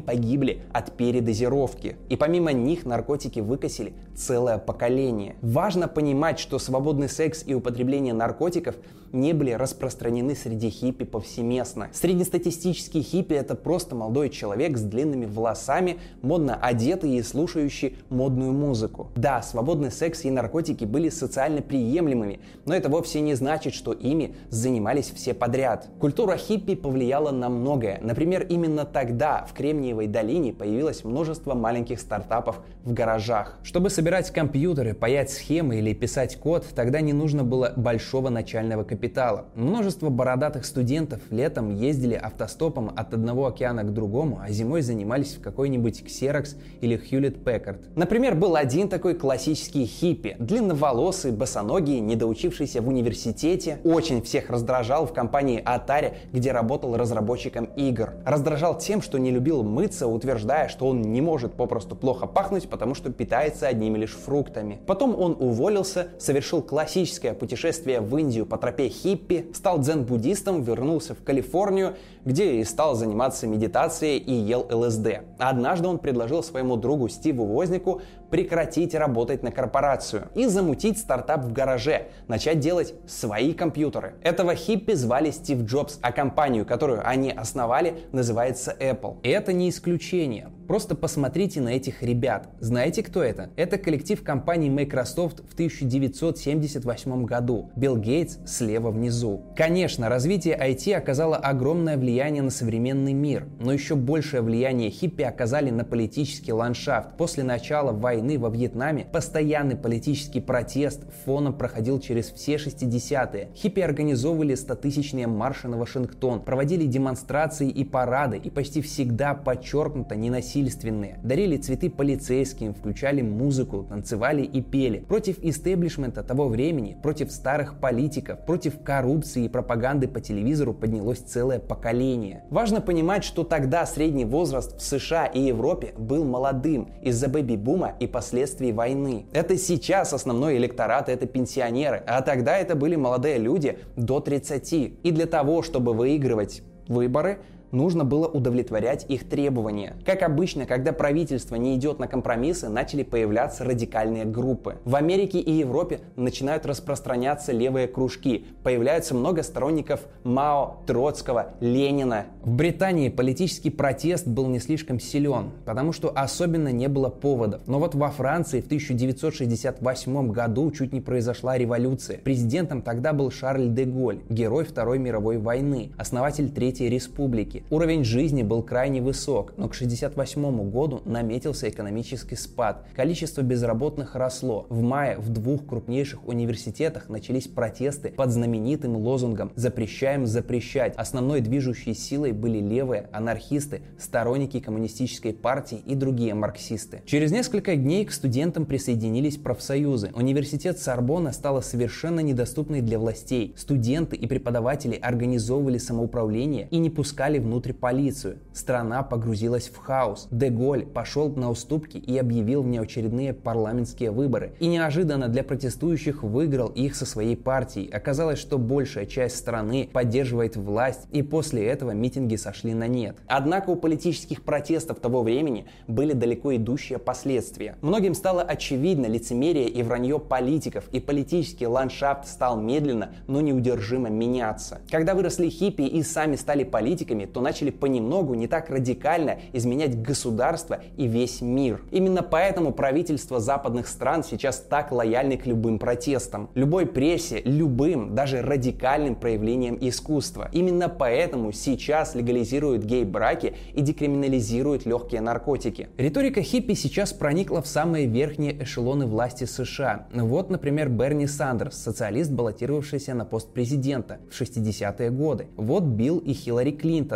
погибли 0.00 0.62
от 0.72 0.92
передозировки. 0.92 1.96
И 2.08 2.16
помимо 2.16 2.52
них 2.52 2.86
наркотики 2.86 3.40
выкосили 3.40 3.92
целое 4.16 4.58
поколение. 4.58 5.34
Важно 5.42 5.88
понимать, 5.88 6.38
что 6.38 6.58
свободный 6.58 7.08
секс 7.08 7.42
и 7.44 7.52
употребление 7.52 8.14
наркотиков– 8.14 8.43
наркотиков– 8.44 8.74
не 9.14 9.32
были 9.32 9.52
распространены 9.52 10.34
среди 10.34 10.68
хиппи 10.68 11.04
повсеместно. 11.04 11.88
Среднестатистический 11.92 13.00
хиппи 13.00 13.34
это 13.34 13.54
просто 13.54 13.94
молодой 13.94 14.28
человек 14.28 14.76
с 14.76 14.82
длинными 14.82 15.24
волосами, 15.24 15.98
модно 16.20 16.56
одетый 16.60 17.16
и 17.16 17.22
слушающий 17.22 17.96
модную 18.10 18.52
музыку. 18.52 19.10
Да, 19.14 19.40
свободный 19.40 19.90
секс 19.90 20.24
и 20.24 20.30
наркотики 20.30 20.84
были 20.84 21.08
социально 21.08 21.62
приемлемыми, 21.62 22.40
но 22.66 22.74
это 22.74 22.88
вовсе 22.88 23.20
не 23.20 23.34
значит, 23.34 23.72
что 23.74 23.92
ими 23.92 24.34
занимались 24.50 25.10
все 25.10 25.32
подряд. 25.32 25.88
Культура 26.00 26.36
хиппи 26.36 26.74
повлияла 26.74 27.30
на 27.30 27.48
многое. 27.48 28.00
Например, 28.02 28.44
именно 28.48 28.84
тогда 28.84 29.46
в 29.48 29.54
Кремниевой 29.54 30.08
долине 30.08 30.52
появилось 30.52 31.04
множество 31.04 31.54
маленьких 31.54 32.00
стартапов 32.00 32.60
в 32.82 32.92
гаражах. 32.92 33.58
Чтобы 33.62 33.90
собирать 33.90 34.30
компьютеры, 34.30 34.94
паять 34.94 35.30
схемы 35.30 35.78
или 35.78 35.94
писать 35.94 36.36
код, 36.36 36.66
тогда 36.74 37.00
не 37.00 37.12
нужно 37.12 37.44
было 37.44 37.72
большого 37.76 38.28
начального 38.28 38.82
капитала 38.82 39.03
капитала. 39.04 39.44
Множество 39.54 40.08
бородатых 40.08 40.64
студентов 40.64 41.20
летом 41.30 41.74
ездили 41.74 42.14
автостопом 42.14 42.90
от 42.96 43.12
одного 43.12 43.46
океана 43.46 43.84
к 43.84 43.92
другому, 43.92 44.40
а 44.42 44.50
зимой 44.50 44.80
занимались 44.80 45.34
в 45.34 45.42
какой-нибудь 45.42 46.02
Xerox 46.06 46.56
или 46.80 46.96
Hewlett 46.98 47.42
Packard. 47.44 47.80
Например, 47.96 48.34
был 48.34 48.56
один 48.56 48.88
такой 48.88 49.14
классический 49.14 49.84
хиппи, 49.84 50.36
длинноволосый, 50.38 51.32
босоногий, 51.32 52.00
недоучившийся 52.00 52.80
в 52.80 52.88
университете, 52.88 53.78
очень 53.84 54.22
всех 54.22 54.48
раздражал 54.48 55.06
в 55.06 55.12
компании 55.12 55.62
Atari, 55.62 56.14
где 56.32 56.52
работал 56.52 56.96
разработчиком 56.96 57.66
игр. 57.76 58.14
Раздражал 58.24 58.78
тем, 58.78 59.02
что 59.02 59.18
не 59.18 59.30
любил 59.30 59.62
мыться, 59.62 60.06
утверждая, 60.06 60.68
что 60.68 60.86
он 60.86 61.02
не 61.02 61.20
может 61.20 61.52
попросту 61.52 61.94
плохо 61.94 62.26
пахнуть, 62.26 62.70
потому 62.70 62.94
что 62.94 63.12
питается 63.12 63.68
одними 63.68 63.98
лишь 63.98 64.14
фруктами. 64.14 64.80
Потом 64.86 65.14
он 65.14 65.36
уволился, 65.38 66.08
совершил 66.18 66.62
классическое 66.62 67.34
путешествие 67.34 68.00
в 68.00 68.16
Индию 68.16 68.46
по 68.46 68.56
тропе 68.56 68.93
хиппи, 68.94 69.46
стал 69.52 69.78
дзен-буддистом, 69.80 70.62
вернулся 70.62 71.14
в 71.14 71.22
Калифорнию, 71.22 71.96
где 72.24 72.56
и 72.56 72.64
стал 72.64 72.94
заниматься 72.94 73.46
медитацией 73.46 74.18
и 74.18 74.32
ел 74.32 74.66
ЛСД. 74.70 75.20
Однажды 75.38 75.88
он 75.88 75.98
предложил 75.98 76.42
своему 76.42 76.76
другу 76.76 77.08
Стиву 77.08 77.46
Вознику 77.46 78.02
прекратить 78.30 78.94
работать 78.94 79.42
на 79.42 79.52
корпорацию 79.52 80.28
и 80.34 80.46
замутить 80.46 80.98
стартап 80.98 81.44
в 81.44 81.52
гараже, 81.52 82.08
начать 82.26 82.58
делать 82.58 82.94
свои 83.06 83.52
компьютеры. 83.52 84.14
Этого 84.22 84.54
хиппи 84.54 84.94
звали 84.94 85.30
Стив 85.30 85.62
Джобс, 85.62 85.98
а 86.02 86.10
компанию, 86.10 86.66
которую 86.66 87.06
они 87.06 87.30
основали, 87.30 87.94
называется 88.12 88.74
Apple. 88.78 89.18
И 89.22 89.28
это 89.28 89.52
не 89.52 89.68
исключение. 89.68 90.48
Просто 90.66 90.94
посмотрите 90.94 91.60
на 91.60 91.68
этих 91.68 92.02
ребят. 92.02 92.48
Знаете, 92.58 93.02
кто 93.02 93.22
это? 93.22 93.50
Это 93.56 93.76
коллектив 93.76 94.22
компании 94.24 94.70
Microsoft 94.70 95.40
в 95.48 95.52
1978 95.52 97.24
году. 97.24 97.70
Билл 97.76 97.98
Гейтс 97.98 98.38
слева 98.46 98.90
внизу. 98.90 99.44
Конечно, 99.56 100.08
развитие 100.08 100.58
IT 100.58 100.94
оказало 100.94 101.36
огромное 101.36 101.98
влияние 101.98 102.13
на 102.14 102.50
современный 102.50 103.12
мир, 103.12 103.46
но 103.60 103.72
еще 103.72 103.94
большее 103.94 104.40
влияние 104.40 104.90
хиппи 104.90 105.22
оказали 105.22 105.70
на 105.70 105.84
политический 105.84 106.52
ландшафт. 106.52 107.16
После 107.18 107.44
начала 107.44 107.92
войны 107.92 108.38
во 108.38 108.48
Вьетнаме 108.48 109.04
постоянный 109.04 109.76
политический 109.76 110.40
протест 110.40 111.02
фоном 111.24 111.52
проходил 111.52 112.00
через 112.00 112.30
все 112.30 112.54
60-е. 112.56 113.50
Хиппи 113.54 113.80
организовывали 113.80 114.54
стотысячные 114.54 115.26
марши 115.26 115.68
на 115.68 115.76
Вашингтон, 115.76 116.40
проводили 116.40 116.86
демонстрации 116.86 117.68
и 117.68 117.84
парады 117.84 118.38
и 118.38 118.48
почти 118.48 118.80
всегда 118.80 119.34
подчеркнуто 119.34 120.16
ненасильно 120.16 120.54
насильственные, 120.54 121.18
дарили 121.22 121.56
цветы 121.56 121.90
полицейским, 121.90 122.74
включали 122.74 123.22
музыку, 123.22 123.84
танцевали 123.88 124.42
и 124.42 124.60
пели. 124.62 124.98
Против 125.00 125.38
истеблишмента 125.42 126.22
того 126.22 126.48
времени, 126.48 126.96
против 127.02 127.32
старых 127.32 127.80
политиков, 127.80 128.44
против 128.46 128.82
коррупции 128.82 129.44
и 129.44 129.48
пропаганды 129.48 130.06
по 130.06 130.20
телевизору 130.20 130.74
поднялось 130.74 131.18
целое 131.18 131.58
поколение. 131.58 132.03
Важно 132.50 132.80
понимать, 132.80 133.24
что 133.24 133.44
тогда 133.44 133.86
средний 133.86 134.24
возраст 134.24 134.78
в 134.78 134.82
США 134.82 135.26
и 135.26 135.40
Европе 135.40 135.94
был 135.96 136.24
молодым 136.24 136.88
из-за 137.02 137.28
бэби-бума 137.28 137.94
и 138.00 138.06
последствий 138.06 138.72
войны. 138.72 139.26
Это 139.32 139.56
сейчас 139.56 140.12
основной 140.12 140.56
электорат 140.56 141.08
это 141.08 141.26
пенсионеры, 141.26 142.02
а 142.06 142.20
тогда 142.22 142.58
это 142.58 142.74
были 142.74 142.96
молодые 142.96 143.38
люди 143.38 143.78
до 143.96 144.20
30. 144.20 144.72
И 144.72 145.10
для 145.10 145.26
того, 145.26 145.62
чтобы 145.62 145.94
выигрывать 145.94 146.62
выборы, 146.88 147.38
нужно 147.74 148.04
было 148.04 148.26
удовлетворять 148.26 149.04
их 149.08 149.28
требования. 149.28 149.96
Как 150.06 150.22
обычно, 150.22 150.64
когда 150.64 150.92
правительство 150.92 151.56
не 151.56 151.74
идет 151.76 151.98
на 151.98 152.06
компромиссы, 152.06 152.68
начали 152.68 153.02
появляться 153.02 153.64
радикальные 153.64 154.24
группы. 154.24 154.78
В 154.84 154.96
Америке 154.96 155.40
и 155.40 155.52
Европе 155.52 156.00
начинают 156.16 156.64
распространяться 156.64 157.52
левые 157.52 157.88
кружки. 157.88 158.46
Появляется 158.62 159.14
много 159.14 159.42
сторонников 159.42 160.00
Мао, 160.22 160.78
Троцкого, 160.86 161.54
Ленина. 161.60 162.26
В 162.42 162.52
Британии 162.52 163.08
политический 163.08 163.70
протест 163.70 164.26
был 164.26 164.46
не 164.46 164.60
слишком 164.60 165.00
силен, 165.00 165.50
потому 165.64 165.92
что 165.92 166.12
особенно 166.14 166.68
не 166.68 166.88
было 166.88 167.08
поводов. 167.08 167.62
Но 167.66 167.78
вот 167.78 167.94
во 167.94 168.10
Франции 168.10 168.60
в 168.60 168.66
1968 168.66 170.30
году 170.30 170.70
чуть 170.70 170.92
не 170.92 171.00
произошла 171.00 171.58
революция. 171.58 172.18
Президентом 172.18 172.82
тогда 172.82 173.12
был 173.12 173.30
Шарль 173.30 173.68
де 173.68 173.84
Голь, 173.84 174.20
герой 174.28 174.64
Второй 174.64 174.98
мировой 174.98 175.38
войны, 175.38 175.92
основатель 175.96 176.50
Третьей 176.50 176.88
Республики. 176.88 177.63
Уровень 177.70 178.04
жизни 178.04 178.42
был 178.42 178.62
крайне 178.62 179.00
высок, 179.00 179.54
но 179.56 179.68
к 179.68 179.74
1968 179.74 180.70
году 180.70 181.00
наметился 181.06 181.70
экономический 181.70 182.36
спад. 182.36 182.84
Количество 182.94 183.40
безработных 183.40 184.14
росло. 184.16 184.66
В 184.68 184.82
мае 184.82 185.16
в 185.16 185.30
двух 185.30 185.66
крупнейших 185.66 186.28
университетах 186.28 187.08
начались 187.08 187.48
протесты 187.48 188.10
под 188.10 188.30
знаменитым 188.30 188.96
лозунгом 188.96 189.50
«Запрещаем 189.56 190.26
запрещать». 190.26 190.94
Основной 190.96 191.40
движущей 191.40 191.94
силой 191.94 192.32
были 192.32 192.58
левые, 192.58 193.08
анархисты, 193.12 193.80
сторонники 193.98 194.60
коммунистической 194.60 195.32
партии 195.32 195.80
и 195.86 195.94
другие 195.94 196.34
марксисты. 196.34 197.00
Через 197.06 197.32
несколько 197.32 197.76
дней 197.76 198.04
к 198.04 198.12
студентам 198.12 198.66
присоединились 198.66 199.38
профсоюзы. 199.38 200.10
Университет 200.14 200.78
Сорбона 200.78 201.32
стала 201.32 201.62
совершенно 201.62 202.20
недоступной 202.20 202.82
для 202.82 202.98
властей. 202.98 203.54
Студенты 203.56 204.16
и 204.16 204.26
преподаватели 204.26 204.96
организовывали 204.96 205.78
самоуправление 205.78 206.68
и 206.70 206.76
не 206.76 206.90
пускали 206.90 207.38
внутрь 207.44 207.72
полицию. 207.72 208.38
Страна 208.52 209.02
погрузилась 209.02 209.68
в 209.68 209.76
хаос. 209.76 210.26
Деголь 210.30 210.84
пошел 210.84 211.28
на 211.28 211.50
уступки 211.50 211.98
и 211.98 212.18
объявил 212.18 212.62
внеочередные 212.62 213.32
парламентские 213.32 214.10
выборы. 214.10 214.54
И 214.58 214.66
неожиданно 214.66 215.28
для 215.28 215.44
протестующих 215.44 216.22
выиграл 216.22 216.68
их 216.68 216.96
со 216.96 217.06
своей 217.06 217.36
партией. 217.36 217.88
Оказалось, 217.90 218.38
что 218.38 218.58
большая 218.58 219.06
часть 219.06 219.36
страны 219.36 219.88
поддерживает 219.92 220.56
власть, 220.56 221.06
и 221.12 221.22
после 221.22 221.66
этого 221.66 221.92
митинги 221.92 222.36
сошли 222.36 222.74
на 222.74 222.88
нет. 222.88 223.16
Однако 223.26 223.70
у 223.70 223.76
политических 223.76 224.42
протестов 224.42 224.98
того 224.98 225.22
времени 225.22 225.66
были 225.86 226.12
далеко 226.12 226.56
идущие 226.56 226.98
последствия. 226.98 227.76
Многим 227.82 228.14
стало 228.14 228.42
очевидно 228.42 229.06
лицемерие 229.06 229.68
и 229.68 229.82
вранье 229.82 230.18
политиков, 230.18 230.84
и 230.92 231.00
политический 231.00 231.66
ландшафт 231.66 232.26
стал 232.26 232.60
медленно, 232.60 233.10
но 233.26 233.40
неудержимо 233.40 234.08
меняться. 234.08 234.80
Когда 234.90 235.14
выросли 235.14 235.48
хиппи 235.50 235.82
и 235.82 236.02
сами 236.02 236.36
стали 236.36 236.64
политиками, 236.64 237.26
то 237.34 237.40
начали 237.40 237.70
понемногу 237.70 238.34
не 238.34 238.46
так 238.46 238.70
радикально 238.70 239.38
изменять 239.52 240.00
государство 240.00 240.80
и 240.96 241.06
весь 241.06 241.42
мир. 241.42 241.82
Именно 241.90 242.22
поэтому 242.22 242.72
правительства 242.72 243.40
западных 243.40 243.88
стран 243.88 244.22
сейчас 244.22 244.58
так 244.58 244.92
лояльны 244.92 245.36
к 245.36 245.44
любым 245.44 245.78
протестам, 245.78 246.48
любой 246.54 246.86
прессе, 246.86 247.42
любым, 247.44 248.14
даже 248.14 248.40
радикальным 248.40 249.16
проявлением 249.16 249.76
искусства. 249.80 250.48
Именно 250.52 250.88
поэтому 250.88 251.50
сейчас 251.50 252.14
легализируют 252.14 252.84
гей-браки 252.84 253.54
и 253.74 253.80
декриминализируют 253.80 254.86
легкие 254.86 255.20
наркотики. 255.20 255.88
Риторика 255.96 256.40
хиппи 256.40 256.74
сейчас 256.74 257.12
проникла 257.12 257.60
в 257.62 257.66
самые 257.66 258.06
верхние 258.06 258.62
эшелоны 258.62 259.06
власти 259.06 259.44
США. 259.44 260.06
Вот, 260.12 260.50
например, 260.50 260.88
Берни 260.88 261.26
Сандерс, 261.26 261.76
социалист, 261.76 262.30
баллотировавшийся 262.30 263.14
на 263.14 263.24
пост 263.24 263.52
президента 263.52 264.18
в 264.30 264.40
60-е 264.40 265.10
годы. 265.10 265.48
Вот 265.56 265.82
Билл 265.82 266.18
и 266.18 266.32
Хиллари 266.32 266.70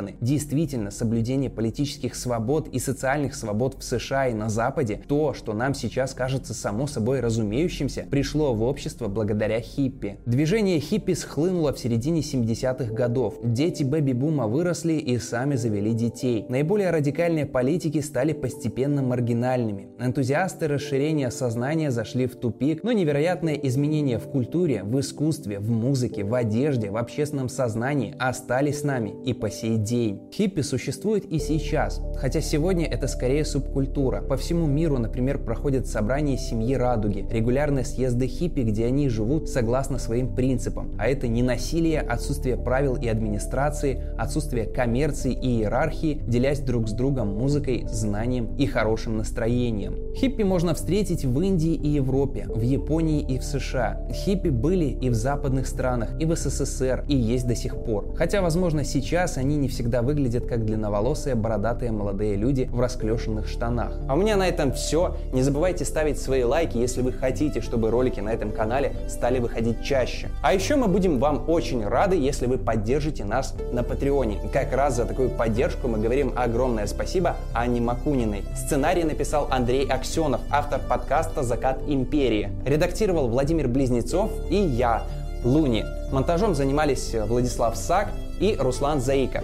Клинтоны. 0.08 0.16
Действительно, 0.20 0.90
соблюдение 0.90 1.50
политических 1.50 2.14
свобод 2.14 2.68
и 2.68 2.78
социальных 2.78 3.34
свобод 3.34 3.76
в 3.78 3.82
США 3.82 4.28
и 4.28 4.34
на 4.34 4.48
Западе, 4.48 5.00
то, 5.06 5.34
что 5.34 5.52
нам 5.52 5.74
сейчас 5.74 6.14
кажется 6.14 6.54
само 6.54 6.86
собой 6.86 7.20
разумеющимся, 7.20 8.06
пришло 8.10 8.54
в 8.54 8.62
общество 8.62 9.08
благодаря 9.08 9.60
хиппи. 9.60 10.18
Движение 10.26 10.80
хиппи 10.80 11.14
схлынуло 11.14 11.72
в 11.72 11.78
середине 11.78 12.20
70-х 12.20 12.92
годов. 12.92 13.38
Дети 13.42 13.82
бэби-бума 13.82 14.46
выросли 14.46 14.94
и 14.94 15.18
сами 15.18 15.56
завели 15.56 15.92
детей. 15.92 16.46
Наиболее 16.48 16.90
радикальные 16.90 17.46
политики 17.46 18.00
стали 18.00 18.32
постепенно 18.32 19.02
маргинальными. 19.02 19.88
Энтузиасты 19.98 20.68
расширения 20.68 21.30
сознания 21.30 21.90
зашли 21.90 22.26
в 22.26 22.36
тупик, 22.36 22.82
но 22.84 22.92
невероятные 22.92 23.66
изменения 23.68 24.18
в 24.18 24.28
культуре, 24.28 24.82
в 24.82 24.98
искусстве, 25.00 25.58
в 25.58 25.70
музыке, 25.70 26.24
в 26.24 26.34
одежде, 26.34 26.90
в 26.90 26.96
общественном 26.96 27.48
сознании 27.48 28.14
остались 28.18 28.80
с 28.80 28.84
нами 28.84 29.14
и 29.24 29.32
по 29.32 29.50
сей 29.50 29.76
день. 29.76 29.97
Хиппи 30.32 30.62
существует 30.62 31.24
и 31.24 31.38
сейчас, 31.38 32.00
хотя 32.16 32.40
сегодня 32.40 32.86
это 32.86 33.08
скорее 33.08 33.44
субкультура. 33.44 34.22
По 34.22 34.36
всему 34.36 34.66
миру, 34.66 34.98
например, 34.98 35.38
проходят 35.38 35.86
собрания 35.86 36.36
семьи 36.36 36.74
Радуги, 36.74 37.26
регулярные 37.30 37.84
съезды 37.84 38.26
хиппи, 38.26 38.60
где 38.60 38.86
они 38.86 39.08
живут 39.08 39.48
согласно 39.48 39.98
своим 39.98 40.34
принципам, 40.34 40.92
а 40.98 41.08
это 41.08 41.26
не 41.28 41.42
насилие, 41.42 42.00
отсутствие 42.00 42.56
правил 42.56 42.96
и 42.96 43.08
администрации, 43.08 44.02
отсутствие 44.16 44.66
коммерции 44.66 45.32
и 45.32 45.58
иерархии, 45.58 46.20
делясь 46.26 46.60
друг 46.60 46.88
с 46.88 46.92
другом 46.92 47.36
музыкой, 47.36 47.86
знанием 47.90 48.54
и 48.56 48.66
хорошим 48.66 49.16
настроением. 49.16 50.14
Хиппи 50.14 50.42
можно 50.42 50.74
встретить 50.74 51.24
в 51.24 51.40
Индии 51.40 51.74
и 51.74 51.88
Европе, 51.88 52.46
в 52.48 52.60
Японии 52.60 53.20
и 53.20 53.38
в 53.38 53.44
США. 53.44 54.06
Хиппи 54.12 54.50
были 54.50 54.86
и 54.86 55.10
в 55.10 55.14
западных 55.14 55.66
странах, 55.66 56.10
и 56.20 56.24
в 56.24 56.36
СССР, 56.36 57.04
и 57.08 57.16
есть 57.16 57.46
до 57.46 57.54
сих 57.54 57.76
пор. 57.84 58.14
Хотя, 58.16 58.42
возможно, 58.42 58.84
сейчас 58.84 59.38
они 59.38 59.56
не 59.56 59.68
всегда 59.68 59.87
выглядят 59.96 60.46
как 60.46 60.64
длинноволосые, 60.64 61.34
бородатые 61.34 61.92
молодые 61.92 62.36
люди 62.36 62.68
в 62.70 62.80
расклешенных 62.80 63.48
штанах. 63.48 63.92
А 64.08 64.14
у 64.14 64.16
меня 64.16 64.36
на 64.36 64.46
этом 64.46 64.72
все. 64.72 65.16
Не 65.32 65.42
забывайте 65.42 65.84
ставить 65.84 66.20
свои 66.20 66.44
лайки, 66.44 66.76
если 66.76 67.02
вы 67.02 67.12
хотите, 67.12 67.60
чтобы 67.60 67.90
ролики 67.90 68.20
на 68.20 68.30
этом 68.30 68.52
канале 68.52 68.92
стали 69.08 69.38
выходить 69.38 69.82
чаще. 69.82 70.28
А 70.42 70.52
еще 70.52 70.76
мы 70.76 70.88
будем 70.88 71.18
вам 71.18 71.48
очень 71.48 71.84
рады, 71.86 72.16
если 72.16 72.46
вы 72.46 72.58
поддержите 72.58 73.24
нас 73.24 73.54
на 73.72 73.82
Патреоне. 73.82 74.40
Как 74.52 74.72
раз 74.72 74.96
за 74.96 75.04
такую 75.06 75.30
поддержку 75.30 75.88
мы 75.88 75.98
говорим 75.98 76.32
огромное 76.36 76.86
спасибо 76.86 77.36
Анне 77.54 77.80
Макуниной. 77.80 78.44
Сценарий 78.56 79.04
написал 79.04 79.48
Андрей 79.50 79.86
Аксенов, 79.86 80.40
автор 80.50 80.80
подкаста 80.88 81.42
«Закат 81.42 81.80
империи». 81.86 82.50
Редактировал 82.66 83.28
Владимир 83.28 83.68
Близнецов 83.68 84.30
и 84.50 84.56
я, 84.56 85.02
Луни. 85.44 85.84
Монтажом 86.10 86.54
занимались 86.54 87.14
Владислав 87.14 87.76
Сак 87.76 88.08
и 88.40 88.56
Руслан 88.58 89.00
Заика. 89.00 89.42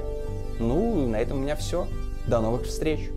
Ну, 0.59 1.09
на 1.09 1.17
этом 1.17 1.39
у 1.39 1.41
меня 1.41 1.57
все. 1.57 1.87
До 2.27 2.41
новых 2.41 2.65
встреч! 2.65 3.11